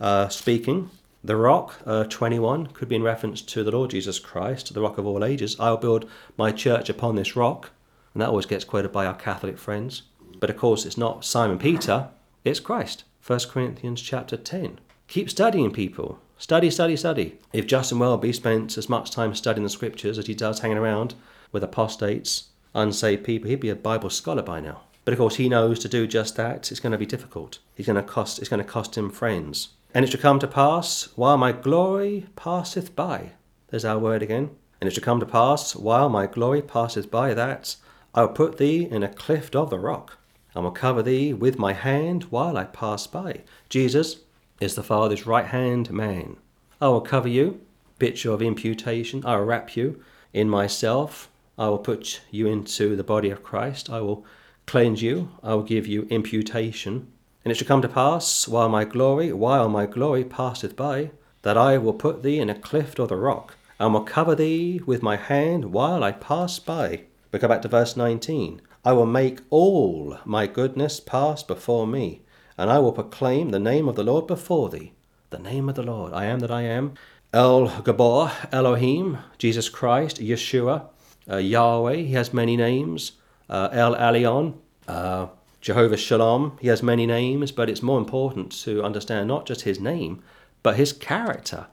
[0.00, 0.90] uh, speaking.
[1.24, 4.98] The rock, uh, 21, could be in reference to the Lord Jesus Christ, the rock
[4.98, 5.58] of all ages.
[5.58, 7.70] I will build my church upon this rock.
[8.14, 10.02] And that always gets quoted by our Catholic friends.
[10.40, 12.08] But of course, it's not Simon Peter,
[12.44, 13.04] it's Christ.
[13.26, 14.78] 1 Corinthians chapter 10.
[15.08, 16.20] Keep studying, people.
[16.40, 17.36] Study, study, study.
[17.52, 21.16] If Justin Welby spent as much time studying the scriptures as he does hanging around
[21.50, 24.82] with apostates, unsaved people, he'd be a Bible scholar by now.
[25.04, 26.70] But of course, he knows to do just that.
[26.70, 27.58] It's going to be difficult.
[27.74, 28.38] He's going to cost.
[28.38, 29.70] It's going to cost him friends.
[29.92, 33.32] And it shall come to pass while my glory passeth by.
[33.70, 34.50] There's our word again.
[34.80, 37.74] And it shall come to pass while my glory passeth by that
[38.14, 40.18] I will put thee in a cleft of the rock,
[40.54, 43.42] and will cover thee with my hand while I pass by.
[43.68, 44.20] Jesus
[44.60, 46.36] is the Father's right hand man.
[46.80, 47.60] I will cover you,
[47.98, 49.24] picture of imputation.
[49.24, 50.02] I will wrap you
[50.32, 51.28] in myself.
[51.58, 53.90] I will put you into the body of Christ.
[53.90, 54.24] I will
[54.66, 55.30] cleanse you.
[55.42, 57.08] I will give you imputation.
[57.44, 61.10] And it shall come to pass, while my glory, while my glory passeth by,
[61.42, 64.80] that I will put thee in a cleft of the rock, and will cover thee
[64.84, 67.04] with my hand while I pass by.
[67.32, 68.60] We go back to verse 19.
[68.84, 72.22] I will make all my goodness pass before me,
[72.58, 74.92] and I will proclaim the name of the Lord before thee.
[75.30, 76.94] The name of the Lord, I am that I am.
[77.32, 80.88] El Gibbor, Elohim, Jesus Christ, Yeshua,
[81.30, 83.12] uh, Yahweh, he has many names.
[83.48, 84.54] Uh, El Elyon,
[84.88, 85.28] uh,
[85.60, 89.78] Jehovah Shalom, he has many names, but it's more important to understand not just his
[89.78, 90.22] name,
[90.62, 91.66] but his character.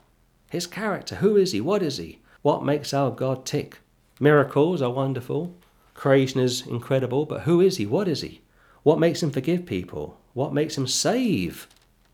[0.51, 1.15] His character.
[1.15, 1.61] Who is he?
[1.61, 2.19] What is he?
[2.41, 3.79] What makes our God tick?
[4.19, 5.55] Miracles are wonderful.
[5.93, 7.85] Creation is incredible, but who is he?
[7.85, 8.41] What is he?
[8.83, 10.19] What makes him forgive people?
[10.35, 11.65] What makes him save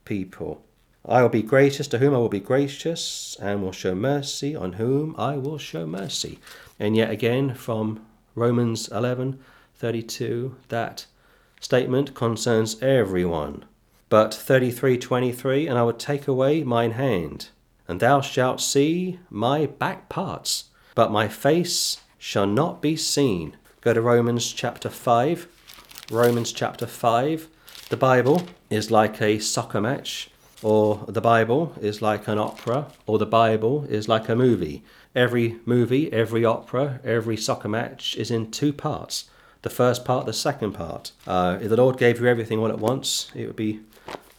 [0.05, 0.61] people?
[1.03, 4.74] I will be gracious to whom I will be gracious, and will show mercy on
[4.74, 6.38] whom I will show mercy.
[6.80, 8.05] And yet again from
[8.36, 9.39] Romans 11
[9.74, 11.07] 32, that
[11.59, 13.65] statement concerns everyone.
[14.07, 17.49] But 33:23, and I will take away mine hand,
[17.88, 23.57] and thou shalt see my back parts, but my face shall not be seen.
[23.82, 25.47] Go to Romans chapter 5.
[26.11, 27.47] Romans chapter 5.
[27.92, 30.30] The Bible is like a soccer match,
[30.64, 34.82] or the Bible is like an opera, or the Bible is like a movie.
[35.14, 39.26] Every movie, every opera, every soccer match is in two parts
[39.64, 41.12] the first part, the second part.
[41.28, 43.82] Uh, if the Lord gave you everything all at once, it would be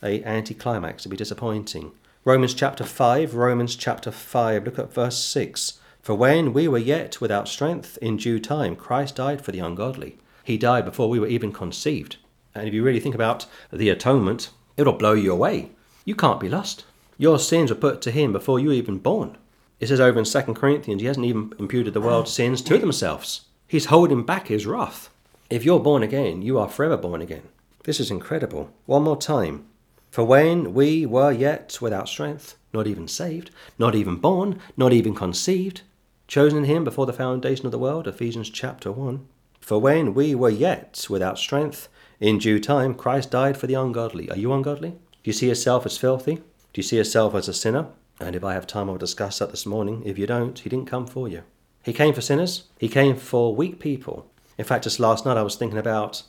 [0.03, 1.03] a anticlimax.
[1.03, 1.92] It'd be disappointing.
[2.24, 3.34] Romans chapter five.
[3.34, 4.64] Romans chapter five.
[4.64, 5.78] Look at verse six.
[6.00, 10.16] For when we were yet without strength, in due time Christ died for the ungodly.
[10.42, 12.16] He died before we were even conceived.
[12.55, 15.70] And if you really think about the atonement, it'll blow you away.
[16.05, 16.84] You can't be lost.
[17.18, 19.36] Your sins were put to him before you were even born.
[19.80, 22.78] It says over in 2 Corinthians, he hasn't even imputed the world's oh, sins to
[22.78, 23.42] themselves.
[23.66, 25.09] He's holding back his wrath.
[25.50, 27.42] If you're born again, you are forever born again.
[27.84, 28.72] This is incredible.
[28.86, 29.66] One more time.
[30.11, 35.14] For when we were yet without strength, not even saved, not even born, not even
[35.14, 35.82] conceived,
[36.28, 39.26] chosen in him before the foundation of the world, Ephesians chapter 1.
[39.61, 41.88] For when we were yet without strength,
[42.22, 44.30] in due time Christ died for the ungodly.
[44.30, 44.90] Are you ungodly?
[44.90, 46.36] Do you see yourself as filthy?
[46.36, 46.42] Do
[46.76, 47.88] you see yourself as a sinner?
[48.20, 50.04] And if I have time, I'll discuss that this morning.
[50.06, 51.42] If you don't, he didn't come for you.
[51.82, 52.68] He came for sinners.
[52.78, 54.30] He came for weak people.
[54.56, 56.22] In fact, just last night I was thinking about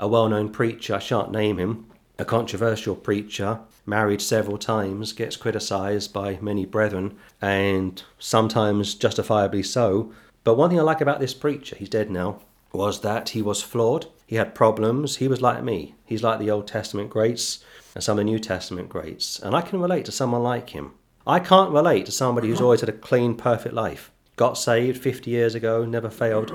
[0.00, 1.86] a well known preacher, I shan't name him,
[2.18, 10.12] a controversial preacher, married several times, gets criticised by many brethren, and sometimes justifiably so.
[10.42, 12.40] But one thing I like about this preacher, he's dead now,
[12.72, 14.06] was that he was flawed.
[14.26, 15.16] He had problems.
[15.16, 15.94] He was like me.
[16.04, 17.64] He's like the Old Testament greats
[17.94, 19.38] and some of the New Testament greats.
[19.38, 20.92] And I can relate to someone like him.
[21.26, 24.10] I can't relate to somebody who's always had a clean, perfect life.
[24.36, 26.52] Got saved 50 years ago, never failed,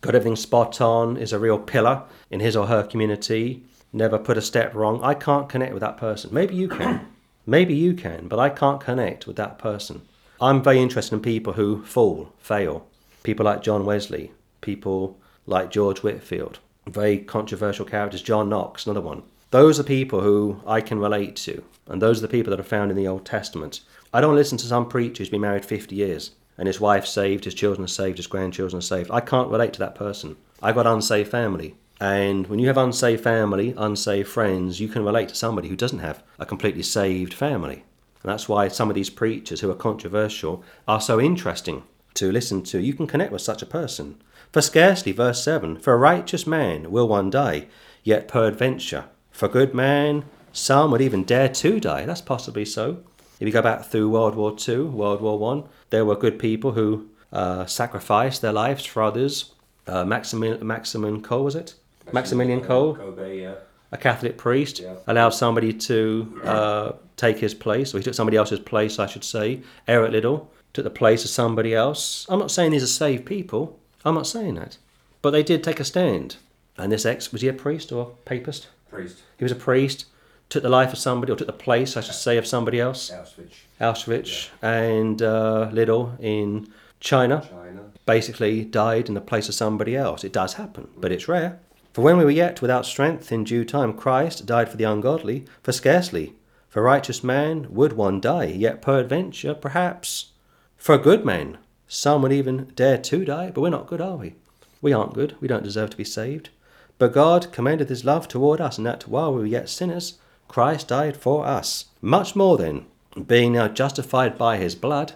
[0.00, 4.38] got everything spot on, is a real pillar in his or her community, never put
[4.38, 5.02] a step wrong.
[5.02, 6.30] I can't connect with that person.
[6.32, 7.06] Maybe you can.
[7.44, 10.02] Maybe you can, but I can't connect with that person.
[10.40, 12.86] I'm very interested in people who fall, fail.
[13.22, 19.22] People like John Wesley, people like George Whitefield, very controversial characters, John Knox, another one.
[19.50, 22.64] Those are people who I can relate to, and those are the people that are
[22.64, 23.80] found in the Old Testament.
[24.12, 27.44] I don't listen to some preacher who's been married 50 years and his wife's saved,
[27.44, 29.10] his children are saved, his grandchildren are saved.
[29.10, 30.36] I can't relate to that person.
[30.62, 31.74] I've got unsaved family.
[32.00, 36.00] And when you have unsaved family, unsaved friends, you can relate to somebody who doesn't
[36.00, 37.84] have a completely saved family.
[38.22, 42.62] And that's why some of these preachers who are controversial are so interesting to listen
[42.64, 42.80] to.
[42.80, 44.22] You can connect with such a person.
[44.52, 47.66] For scarcely, verse 7, for a righteous man will one die,
[48.04, 52.04] yet peradventure, for good man, some would even dare to die.
[52.04, 52.98] That's possibly so.
[53.40, 56.72] If you go back through World War II, World War One, there were good people
[56.72, 59.54] who uh, sacrificed their lives for others.
[59.86, 61.74] Uh, Maximilian, Maximilian Kolbe was it?
[62.12, 63.54] Maximilian Kolbe, Kobe, yeah.
[63.90, 64.96] a Catholic priest, Yeah.
[65.06, 69.24] allowed somebody to uh, take his place, or he took somebody else's place, I should
[69.24, 69.62] say.
[69.88, 72.26] Eric Liddell took the place of somebody else.
[72.28, 73.78] I'm not saying these are saved people.
[74.04, 74.78] I'm not saying that.
[75.20, 76.36] But they did take a stand.
[76.76, 78.68] And this ex, was he a priest or papist?
[78.90, 80.06] Priest, He was a priest,
[80.48, 83.10] took the life of somebody, or took the place, I should say, of somebody else.
[83.10, 86.68] Auschwitz, Auschwitz and uh, Liddell in
[87.00, 87.84] China China.
[88.04, 90.24] basically died in the place of somebody else.
[90.24, 91.58] It does happen, but it's rare.
[91.92, 95.44] For when we were yet without strength, in due time Christ died for the ungodly,
[95.62, 96.34] for scarcely
[96.72, 100.32] for righteous man would one die, yet peradventure, perhaps,
[100.78, 101.58] for a good man,
[101.94, 104.34] some would even dare to die, but we're not good, are we?
[104.80, 106.48] We aren't good, we don't deserve to be saved.
[106.96, 110.18] But God commended his love toward us, and that while we were yet sinners,
[110.48, 111.84] Christ died for us.
[112.00, 112.86] Much more then,
[113.26, 115.12] being now justified by his blood,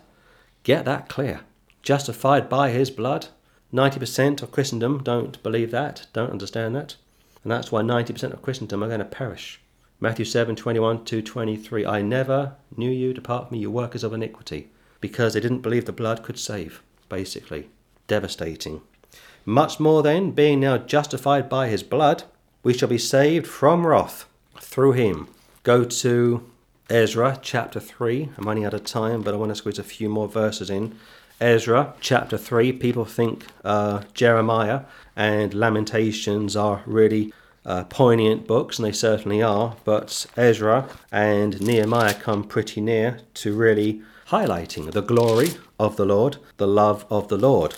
[0.64, 1.40] get that clear.
[1.82, 3.28] Justified by his blood.
[3.72, 6.96] 90% of Christendom don't believe that, don't understand that.
[7.42, 9.62] And that's why 90% of Christendom are going to perish.
[9.98, 11.86] Matthew 7 21 to 23.
[11.86, 14.68] I never knew you, depart from me, you workers of iniquity.
[15.00, 17.68] Because they didn't believe the blood could save, basically.
[18.06, 18.82] Devastating.
[19.44, 22.24] Much more then, being now justified by his blood,
[22.62, 24.26] we shall be saved from wrath
[24.60, 25.28] through him.
[25.62, 26.44] Go to
[26.90, 28.30] Ezra chapter 3.
[28.36, 30.96] I'm running out of time, but I want to squeeze a few more verses in.
[31.40, 34.82] Ezra chapter 3, people think uh, Jeremiah
[35.14, 37.32] and Lamentations are really
[37.64, 43.54] uh, poignant books, and they certainly are, but Ezra and Nehemiah come pretty near to
[43.54, 47.76] really highlighting the glory of the Lord, the love of the Lord.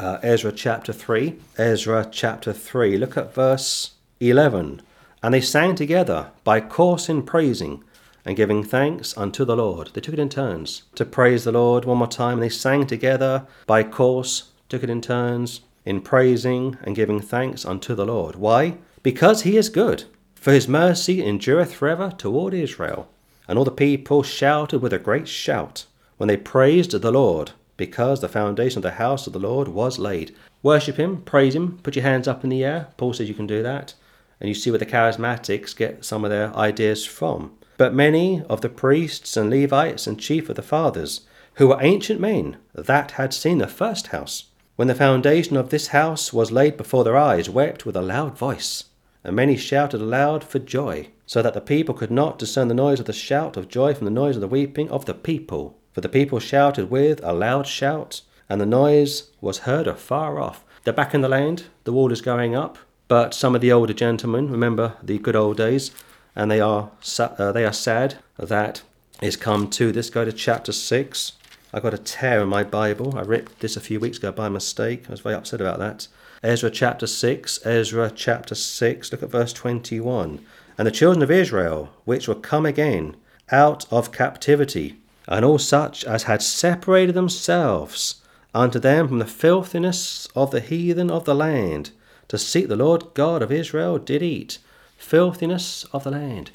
[0.00, 4.82] Uh, Ezra chapter 3, Ezra chapter 3, look at verse 11.
[5.22, 7.84] And they sang together by course in praising
[8.24, 9.90] and giving thanks unto the Lord.
[9.94, 12.40] They took it in turns to praise the Lord one more time.
[12.40, 17.94] They sang together by course, took it in turns in praising and giving thanks unto
[17.94, 18.34] the Lord.
[18.34, 18.78] Why?
[19.02, 20.04] Because he is good,
[20.34, 23.08] for his mercy endureth forever toward Israel.
[23.52, 25.84] And all the people shouted with a great shout
[26.16, 29.98] when they praised the Lord, because the foundation of the house of the Lord was
[29.98, 30.34] laid.
[30.62, 32.88] Worship him, praise him, put your hands up in the air.
[32.96, 33.92] Paul says you can do that.
[34.40, 37.52] And you see where the charismatics get some of their ideas from.
[37.76, 41.26] But many of the priests and Levites and chief of the fathers,
[41.56, 44.44] who were ancient men, that had seen the first house,
[44.76, 48.38] when the foundation of this house was laid before their eyes, wept with a loud
[48.38, 48.84] voice.
[49.22, 53.00] And many shouted aloud for joy, so that the people could not discern the noise
[53.00, 55.78] of the shout of joy from the noise of the weeping of the people.
[55.94, 58.20] For the people shouted with a loud shout,
[58.50, 60.62] and the noise was heard afar off.
[60.84, 62.76] They're back in the land, the wall is going up,
[63.08, 65.90] but some of the older gentlemen remember the good old days
[66.36, 68.82] and they are uh, they are sad that
[69.22, 70.10] is come to this.
[70.10, 71.32] Go to chapter six.
[71.72, 73.16] I got a tear in my Bible.
[73.16, 75.04] I ripped this a few weeks ago by mistake.
[75.08, 76.08] I was very upset about that.
[76.44, 80.44] Ezra chapter 6, Ezra chapter 6, look at verse 21.
[80.78, 83.16] And the children of Israel, which were come again
[83.50, 84.98] out of captivity,
[85.28, 88.22] and all such as had separated themselves
[88.54, 91.90] unto them from the filthiness of the heathen of the land,
[92.28, 94.58] to seek the Lord God of Israel, did eat
[94.96, 96.50] filthiness of the land.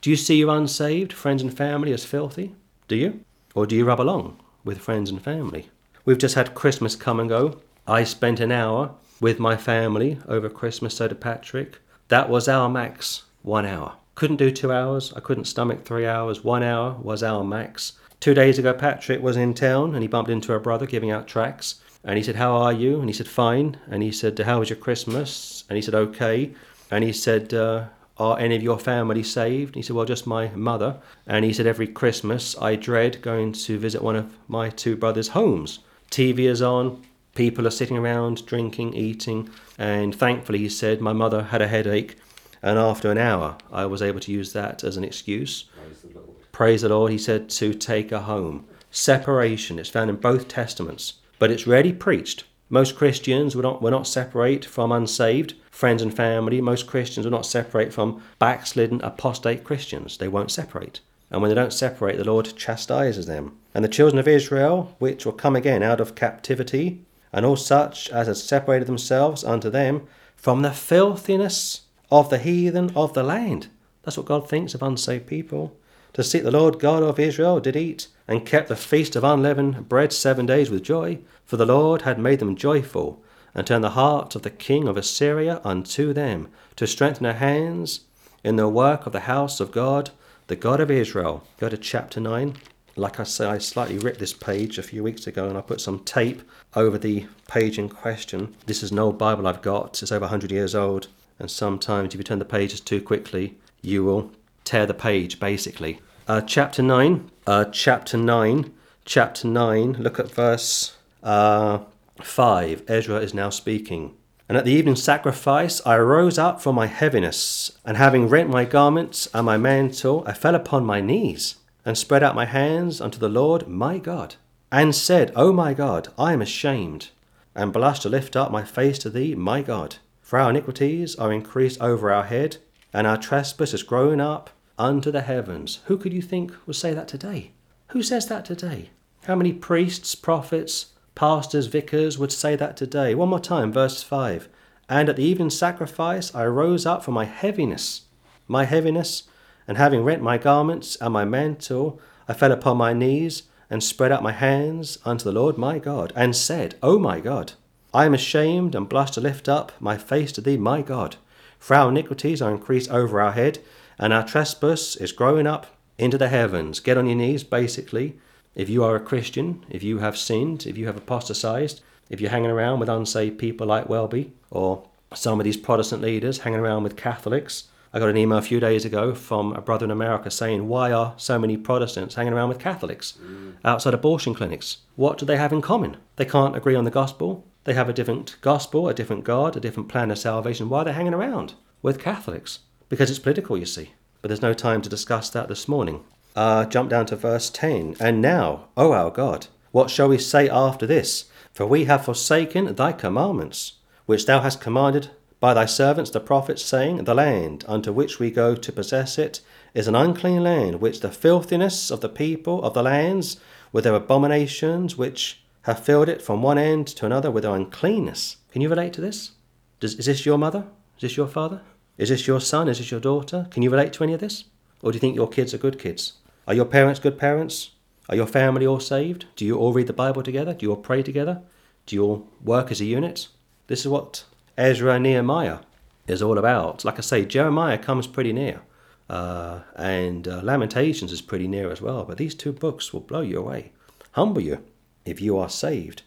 [0.00, 2.54] Do you see your unsaved friends and family as filthy?
[2.88, 3.24] Do you?
[3.54, 5.68] Or do you rub along with friends and family?
[6.04, 7.60] We've just had Christmas come and go.
[7.86, 11.78] I spent an hour with my family over Christmas, so did Patrick.
[12.08, 13.94] That was our max, one hour.
[14.14, 16.44] Couldn't do two hours, I couldn't stomach three hours.
[16.44, 17.92] One hour was our max.
[18.20, 21.26] Two days ago, Patrick was in town and he bumped into a brother giving out
[21.26, 21.80] tracts.
[22.04, 23.00] And he said, How are you?
[23.00, 23.78] And he said, Fine.
[23.88, 25.64] And he said, How was your Christmas?
[25.68, 26.52] And he said, Okay.
[26.90, 27.86] And he said, uh,
[28.18, 29.70] Are any of your family saved?
[29.70, 30.98] And he said, Well, just my mother.
[31.26, 35.28] And he said, Every Christmas I dread going to visit one of my two brothers'
[35.28, 35.80] homes.
[36.10, 37.02] TV is on,
[37.34, 39.48] people are sitting around, drinking, eating.
[39.78, 42.16] And thankfully, he said, My mother had a headache.
[42.62, 45.64] And after an hour, I was able to use that as an excuse.
[45.74, 46.52] Praise the Lord.
[46.52, 48.66] Praise the Lord, he said, to take her home.
[48.90, 52.44] Separation, it's found in both testaments, but it's rarely preached.
[52.68, 57.32] Most Christians will not, will not separate from unsaved friends and family, most Christians will
[57.32, 60.18] not separate from backslidden apostate Christians.
[60.18, 61.00] They won't separate.
[61.30, 63.58] And when they don't separate, the Lord chastises them.
[63.74, 68.10] And the children of Israel, which will come again out of captivity, and all such
[68.10, 70.06] as had separated themselves unto them
[70.36, 71.82] from the filthiness
[72.12, 73.68] of the heathen of the land.
[74.02, 75.74] That's what God thinks of unsaved people.
[76.12, 79.88] To seek the Lord God of Israel did eat, and kept the feast of unleavened
[79.88, 83.22] bread seven days with joy, for the Lord had made them joyful
[83.54, 88.00] and turned the heart of the king of Assyria unto them, to strengthen their hands
[88.44, 90.10] in the work of the house of God,
[90.48, 91.44] the God of Israel.
[91.58, 92.56] Go to chapter 9.
[92.94, 95.80] Like I say, I slightly ripped this page a few weeks ago and I put
[95.80, 96.42] some tape
[96.76, 98.54] over the page in question.
[98.66, 101.08] This is an old Bible I've got, it's over 100 years old,
[101.42, 104.30] and sometimes if you turn the pages too quickly, you will
[104.62, 106.00] tear the page basically.
[106.28, 108.72] Uh, chapter 9, uh, chapter 9,
[109.04, 111.80] chapter 9, look at verse uh,
[112.20, 112.84] 5.
[112.86, 114.14] Ezra is now speaking.
[114.48, 118.64] And at the evening sacrifice I rose up from my heaviness, and having rent my
[118.64, 123.18] garments and my mantle, I fell upon my knees, and spread out my hands unto
[123.18, 124.36] the Lord my God,
[124.70, 127.10] and said, O my God, I am ashamed,
[127.52, 129.96] and blush to lift up my face to thee, my God.
[130.32, 132.56] For our iniquities are increased over our head,
[132.90, 134.48] and our trespass is grown up
[134.78, 135.80] unto the heavens.
[135.88, 137.50] Who could you think would say that today?
[137.88, 138.88] Who says that today?
[139.26, 143.14] How many priests, prophets, pastors, vicars would say that today?
[143.14, 144.48] One more time, verse 5.
[144.88, 148.06] And at the evening sacrifice I rose up from my heaviness,
[148.48, 149.24] my heaviness,
[149.68, 154.12] and having rent my garments and my mantle, I fell upon my knees and spread
[154.12, 157.52] out my hands unto the Lord my God, and said, O my God,
[157.94, 161.16] I am ashamed and blush to lift up my face to thee, my God.
[161.58, 163.58] For our iniquities are increased over our head,
[163.98, 165.66] and our trespass is growing up
[165.98, 166.80] into the heavens.
[166.80, 168.18] Get on your knees, basically.
[168.54, 172.30] If you are a Christian, if you have sinned, if you have apostatized, if you're
[172.30, 176.82] hanging around with unsaved people like Welby, or some of these Protestant leaders hanging around
[176.82, 180.30] with Catholics, I got an email a few days ago from a brother in America
[180.30, 183.54] saying, Why are so many Protestants hanging around with Catholics mm.
[183.66, 184.78] outside abortion clinics?
[184.96, 185.98] What do they have in common?
[186.16, 187.46] They can't agree on the gospel.
[187.64, 190.68] They have a different gospel, a different God, a different plan of salvation.
[190.68, 192.60] Why are they hanging around with Catholics?
[192.88, 193.92] Because it's political, you see.
[194.20, 196.02] But there's no time to discuss that this morning.
[196.34, 197.96] Uh, jump down to verse 10.
[198.00, 201.26] And now, O our God, what shall we say after this?
[201.52, 203.74] For we have forsaken thy commandments,
[204.06, 208.30] which thou hast commanded by thy servants the prophets, saying, The land unto which we
[208.30, 209.40] go to possess it
[209.74, 213.38] is an unclean land, which the filthiness of the people of the lands,
[213.72, 218.38] with their abominations, which have filled it from one end to another with their uncleanness.
[218.50, 219.32] Can you relate to this?
[219.80, 220.66] Does, is this your mother?
[220.96, 221.62] Is this your father?
[221.98, 222.68] Is this your son?
[222.68, 223.46] Is this your daughter?
[223.50, 224.44] Can you relate to any of this?
[224.82, 226.14] Or do you think your kids are good kids?
[226.48, 227.70] Are your parents good parents?
[228.08, 229.26] Are your family all saved?
[229.36, 230.54] Do you all read the Bible together?
[230.54, 231.42] Do you all pray together?
[231.86, 233.28] Do you all work as a unit?
[233.68, 234.24] This is what
[234.58, 235.60] Ezra and Nehemiah
[236.08, 236.84] is all about.
[236.84, 238.62] Like I say, Jeremiah comes pretty near,
[239.08, 242.04] uh, and uh, Lamentations is pretty near as well.
[242.04, 243.72] But these two books will blow you away,
[244.12, 244.64] humble you
[245.04, 246.02] if you are saved.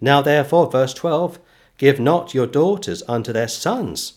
[0.00, 1.38] Now, therefore, verse 12
[1.78, 4.14] Give not your daughters unto their sons,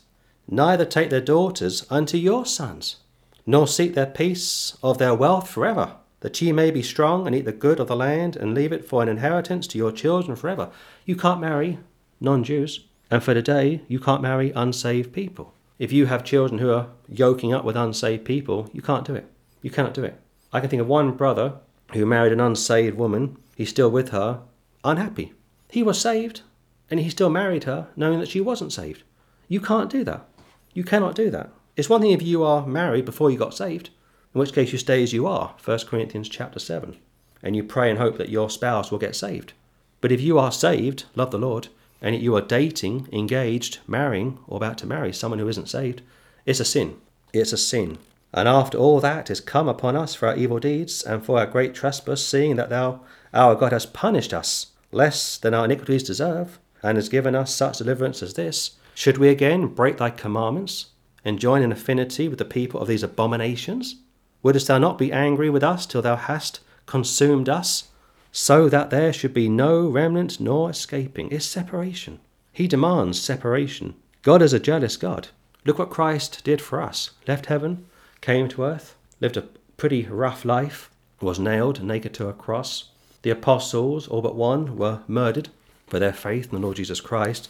[0.50, 2.98] neither take their daughters unto your sons,
[3.46, 7.46] nor seek their peace of their wealth forever, that ye may be strong and eat
[7.46, 10.70] the good of the land and leave it for an inheritance to your children forever.
[11.06, 11.80] You can't marry
[12.20, 12.86] non Jews.
[13.12, 15.54] And for today, you can't marry unsaved people.
[15.78, 19.28] If you have children who are yoking up with unsaved people, you can't do it.
[19.62, 20.20] You cannot do it.
[20.52, 21.54] I can think of one brother
[21.94, 23.38] who married an unsaved woman.
[23.56, 24.42] He's still with her,
[24.84, 25.34] unhappy.
[25.70, 26.42] He was saved,
[26.90, 29.04] and he still married her, knowing that she wasn't saved.
[29.48, 30.26] You can't do that.
[30.74, 31.52] You cannot do that.
[31.76, 33.90] It's one thing if you are married before you got saved,
[34.34, 36.98] in which case you stay as you are, 1 Corinthians chapter 7,
[37.42, 39.54] and you pray and hope that your spouse will get saved.
[40.02, 41.70] But if you are saved, love the Lord,
[42.02, 46.02] and you are dating, engaged, marrying, or about to marry someone who isn't saved,
[46.46, 46.98] it's a sin.
[47.32, 47.98] It's a sin.
[48.34, 51.46] And after all that is come upon us for our evil deeds and for our
[51.46, 53.02] great trespass, seeing that thou,
[53.34, 57.78] our God, has punished us less than our iniquities deserve, and has given us such
[57.78, 60.88] deliverance as this, should we again break thy commandments
[61.26, 63.96] and join in affinity with the people of these abominations?
[64.44, 67.90] Wouldst thou not be angry with us till thou hast consumed us?
[68.36, 71.30] so that there should be no remnant nor escaping.
[71.30, 72.20] Is separation.
[72.52, 73.94] He demands separation.
[74.24, 75.28] God is a jealous God.
[75.66, 77.12] Look what Christ did for us.
[77.28, 77.86] Left heaven,
[78.22, 79.48] came to earth, lived a
[79.78, 80.90] pretty rough life,
[81.22, 82.90] was nailed naked to a cross.
[83.24, 85.50] The apostles, all but one, were murdered
[85.88, 87.50] for their faith in the Lord Jesus Christ.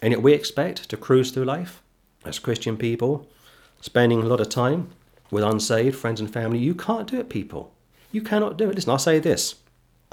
[0.00, 1.82] And yet we expect to cruise through life
[2.24, 3.26] as Christian people,
[3.80, 4.90] spending a lot of time
[5.30, 6.58] with unsaved friends and family.
[6.58, 7.72] You can't do it, people.
[8.12, 8.74] You cannot do it.
[8.74, 9.56] Listen, I'll say this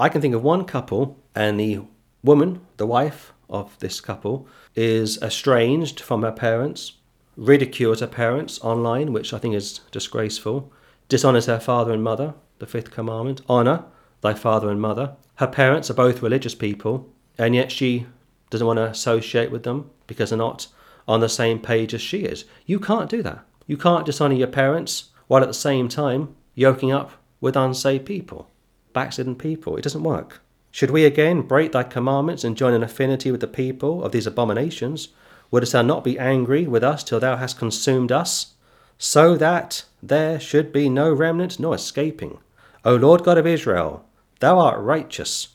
[0.00, 1.82] I can think of one couple, and the
[2.22, 6.94] woman, the wife of this couple, is estranged from her parents,
[7.36, 10.72] ridicules her parents online, which I think is disgraceful,
[11.08, 13.84] dishonors her father and mother, the fifth commandment, honor
[14.24, 15.14] thy father and mother.
[15.36, 18.06] Her parents are both religious people, and yet she
[18.50, 20.66] doesn't want to associate with them because they're not
[21.06, 22.44] on the same page as she is.
[22.66, 23.44] You can't do that.
[23.68, 28.50] You can't dishonor your parents while at the same time yoking up with unsaved people
[28.94, 29.76] backslidden people.
[29.76, 30.40] It doesn't work.
[30.70, 34.26] Should we again break thy commandments and join in affinity with the people of these
[34.26, 35.08] abominations?
[35.50, 38.54] Wouldst thou not be angry with us till thou hast consumed us?
[38.96, 42.38] So that there should be no remnant nor escaping.
[42.84, 44.03] O Lord God of Israel,
[44.40, 45.48] thou art righteous.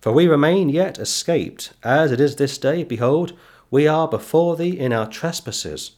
[0.00, 2.84] For we remain yet escaped, as it is this day.
[2.84, 3.32] Behold,
[3.70, 5.92] we are before thee in our trespasses.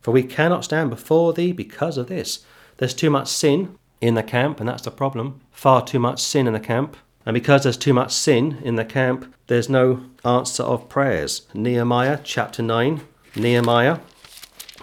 [0.00, 2.44] For we cannot stand before thee because of this.
[2.76, 5.40] There's too much sin in the camp, and that's the problem.
[5.50, 6.96] Far too much sin in the camp.
[7.24, 11.46] And because there's too much sin in the camp, there's no answer of prayers.
[11.54, 13.00] Nehemiah chapter 9.
[13.34, 14.00] Nehemiah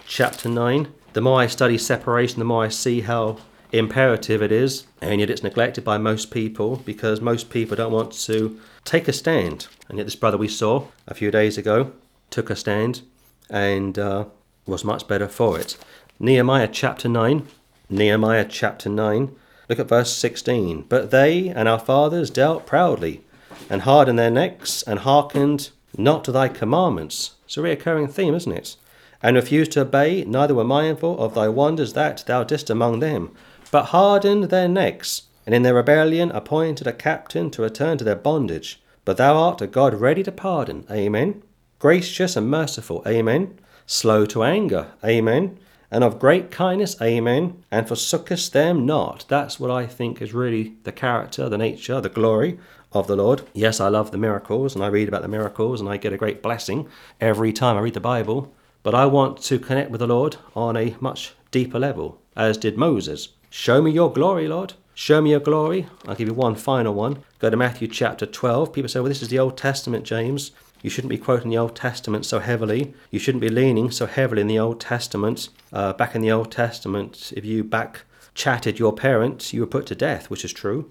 [0.06, 0.88] chapter 9.
[1.12, 3.38] The more I study separation, the more I see how
[3.72, 8.12] imperative it is, and yet it's neglected by most people because most people don't want
[8.12, 9.66] to take a stand.
[9.88, 11.92] And yet, this brother we saw a few days ago
[12.30, 13.02] took a stand
[13.50, 14.26] and uh,
[14.66, 15.76] was much better for it.
[16.18, 17.46] Nehemiah chapter 9.
[17.90, 19.34] Nehemiah chapter 9.
[19.68, 20.86] Look at verse 16.
[20.88, 23.22] But they and our fathers dealt proudly,
[23.70, 27.32] and hardened their necks, and hearkened not to thy commandments.
[27.44, 28.76] It's a reoccurring theme, isn't it?
[29.22, 33.30] And refused to obey, neither were mindful of thy wonders that thou didst among them,
[33.72, 38.14] but hardened their necks, and in their rebellion appointed a captain to return to their
[38.14, 38.80] bondage.
[39.04, 40.86] But thou art a God ready to pardon.
[40.88, 41.42] Amen.
[41.80, 43.02] Gracious and merciful.
[43.06, 43.58] Amen.
[43.86, 44.92] Slow to anger.
[45.02, 45.58] Amen.
[45.90, 47.00] And of great kindness.
[47.02, 47.64] Amen.
[47.70, 49.24] And forsookest them not.
[49.28, 52.58] That's what I think is really the character, the nature, the glory
[52.92, 53.42] of the Lord.
[53.54, 56.18] Yes, I love the miracles and I read about the miracles and I get a
[56.18, 56.88] great blessing
[57.20, 58.54] every time I read the Bible.
[58.82, 62.76] But I want to connect with the Lord on a much deeper level, as did
[62.76, 63.30] Moses.
[63.54, 64.72] Show me your glory, Lord.
[64.94, 65.86] Show me your glory.
[66.08, 67.22] I'll give you one final one.
[67.38, 68.72] Go to Matthew chapter 12.
[68.72, 70.52] People say, well, this is the Old Testament, James.
[70.80, 72.94] You shouldn't be quoting the Old Testament so heavily.
[73.10, 75.50] You shouldn't be leaning so heavily in the Old Testament.
[75.70, 78.04] Uh, back in the Old Testament, if you back
[78.34, 80.90] chatted your parents, you were put to death, which is true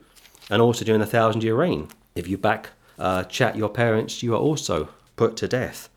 [0.51, 1.88] and also during the thousand year reign.
[2.13, 5.89] If you back uh, chat your parents, you are also put to death.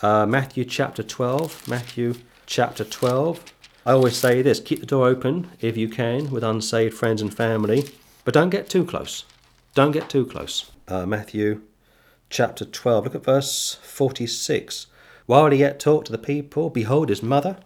[0.00, 1.66] Uh, Matthew chapter 12.
[1.68, 2.14] Matthew
[2.44, 3.53] chapter 12.
[3.86, 7.34] I always say this keep the door open if you can with unsaved friends and
[7.34, 7.90] family,
[8.24, 9.26] but don't get too close.
[9.74, 10.70] Don't get too close.
[10.88, 11.60] Uh, Matthew
[12.30, 13.04] chapter 12.
[13.04, 14.86] Look at verse 46.
[15.26, 17.58] While he yet talked to the people, behold, his mother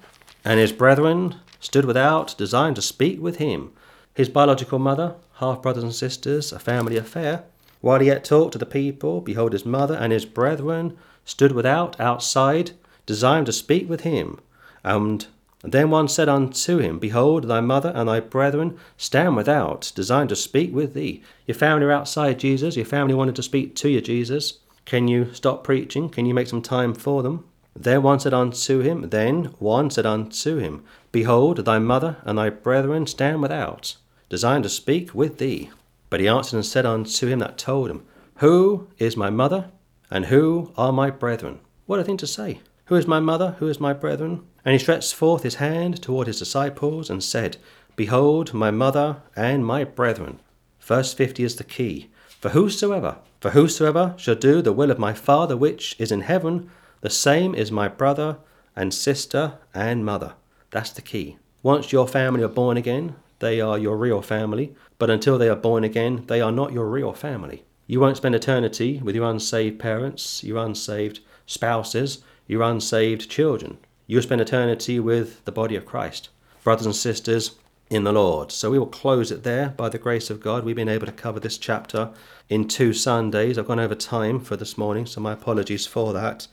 [0.45, 3.71] and his brethren stood without, designed to speak with him.
[4.13, 7.45] His biological mother, half brothers and sisters, a family affair.
[7.81, 12.01] While he yet talked to the people, behold, his mother and his brethren stood without,
[12.01, 12.73] outside,
[13.07, 14.41] desiring to speak with him.
[14.83, 15.25] And
[15.63, 20.37] then one said unto him, Behold, thy mother and thy brethren stand without, designed to
[20.37, 21.23] speak with thee.
[21.47, 22.77] Your family are outside, Jesus.
[22.77, 24.61] Your family wanted to speak to you, Jesus.
[24.85, 26.09] Can you stop preaching?
[26.11, 27.45] Can you make some time for them?
[27.75, 32.51] Then one said unto him, Then one said unto him, Behold, thy mother and thy
[32.51, 33.97] brethren stand without,
[34.29, 35.71] designed to speak with thee.
[36.09, 38.05] But he answered and said unto him that told him,
[38.37, 39.71] Who is my mother,
[40.11, 41.59] and who are my brethren?
[41.87, 42.61] What a thing to say!
[42.87, 43.57] Who is my mother?
[43.59, 44.47] Who is my brethren?
[44.65, 47.57] And he stretched forth his hand toward his disciples and said,
[47.97, 50.41] Behold, my mother and my brethren.
[50.81, 52.11] Verse 50 is the key.
[52.41, 56.71] For whosoever, for whosoever shall do the will of my Father which is in heaven,
[57.01, 58.39] the same is my brother
[58.75, 60.35] and sister and mother.
[60.71, 61.39] That's the key.
[61.63, 65.57] Once your family are born again, they are your real family, but until they are
[65.57, 67.65] born again, they are not your real family.
[67.87, 73.79] You won't spend eternity with your unsaved parents, your unsaved spouses, your unsaved children.
[74.11, 76.31] You'll spend eternity with the body of Christ,
[76.65, 77.57] brothers and sisters
[77.91, 78.51] in the Lord.
[78.51, 80.65] So we will close it there by the grace of God.
[80.65, 82.09] We've been able to cover this chapter
[82.49, 83.59] in two Sundays.
[83.59, 86.47] I've gone over time for this morning, so my apologies for that.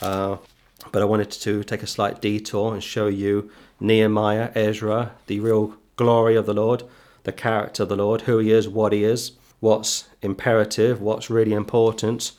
[0.00, 0.38] Uh,
[0.90, 5.76] but I wanted to take a slight detour and show you Nehemiah, Ezra, the real
[5.96, 6.82] glory of the Lord,
[7.24, 11.52] the character of the Lord, who he is, what he is, what's imperative, what's really
[11.52, 12.32] important.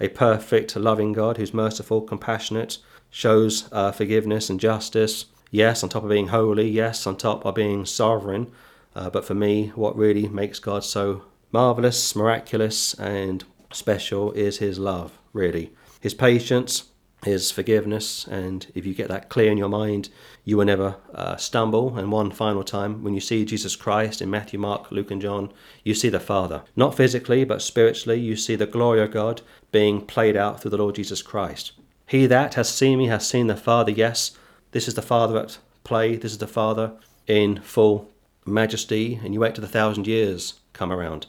[0.00, 2.76] A perfect, loving God who's merciful, compassionate,
[3.10, 5.26] shows uh, forgiveness and justice.
[5.50, 8.52] Yes, on top of being holy, yes, on top of being sovereign.
[8.94, 11.22] Uh, but for me, what really makes God so
[11.52, 15.72] marvelous, miraculous, and special is his love, really.
[16.00, 16.84] His patience,
[17.24, 18.26] his forgiveness.
[18.26, 20.08] And if you get that clear in your mind,
[20.44, 21.96] you will never uh, stumble.
[21.96, 25.52] And one final time, when you see Jesus Christ in Matthew, Mark, Luke, and John,
[25.84, 26.62] you see the Father.
[26.76, 30.78] Not physically, but spiritually, you see the glory of God being played out through the
[30.78, 31.72] Lord Jesus Christ.
[32.08, 33.90] He that has seen me has seen the Father.
[33.90, 34.32] Yes,
[34.72, 36.16] this is the Father at play.
[36.16, 36.92] This is the Father
[37.26, 38.10] in full
[38.46, 39.20] majesty.
[39.22, 41.26] And you wait till the thousand years come around.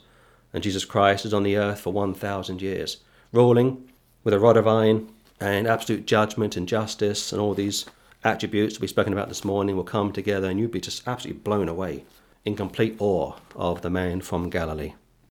[0.54, 2.96] And Jesus Christ is on the earth for 1,000 years,
[3.30, 3.90] ruling
[4.24, 7.84] with a rod of iron and absolute judgment and justice and all these
[8.24, 11.68] attributes we've spoken about this morning will come together and you'd be just absolutely blown
[11.68, 12.04] away
[12.44, 14.94] in complete awe of the man from Galilee.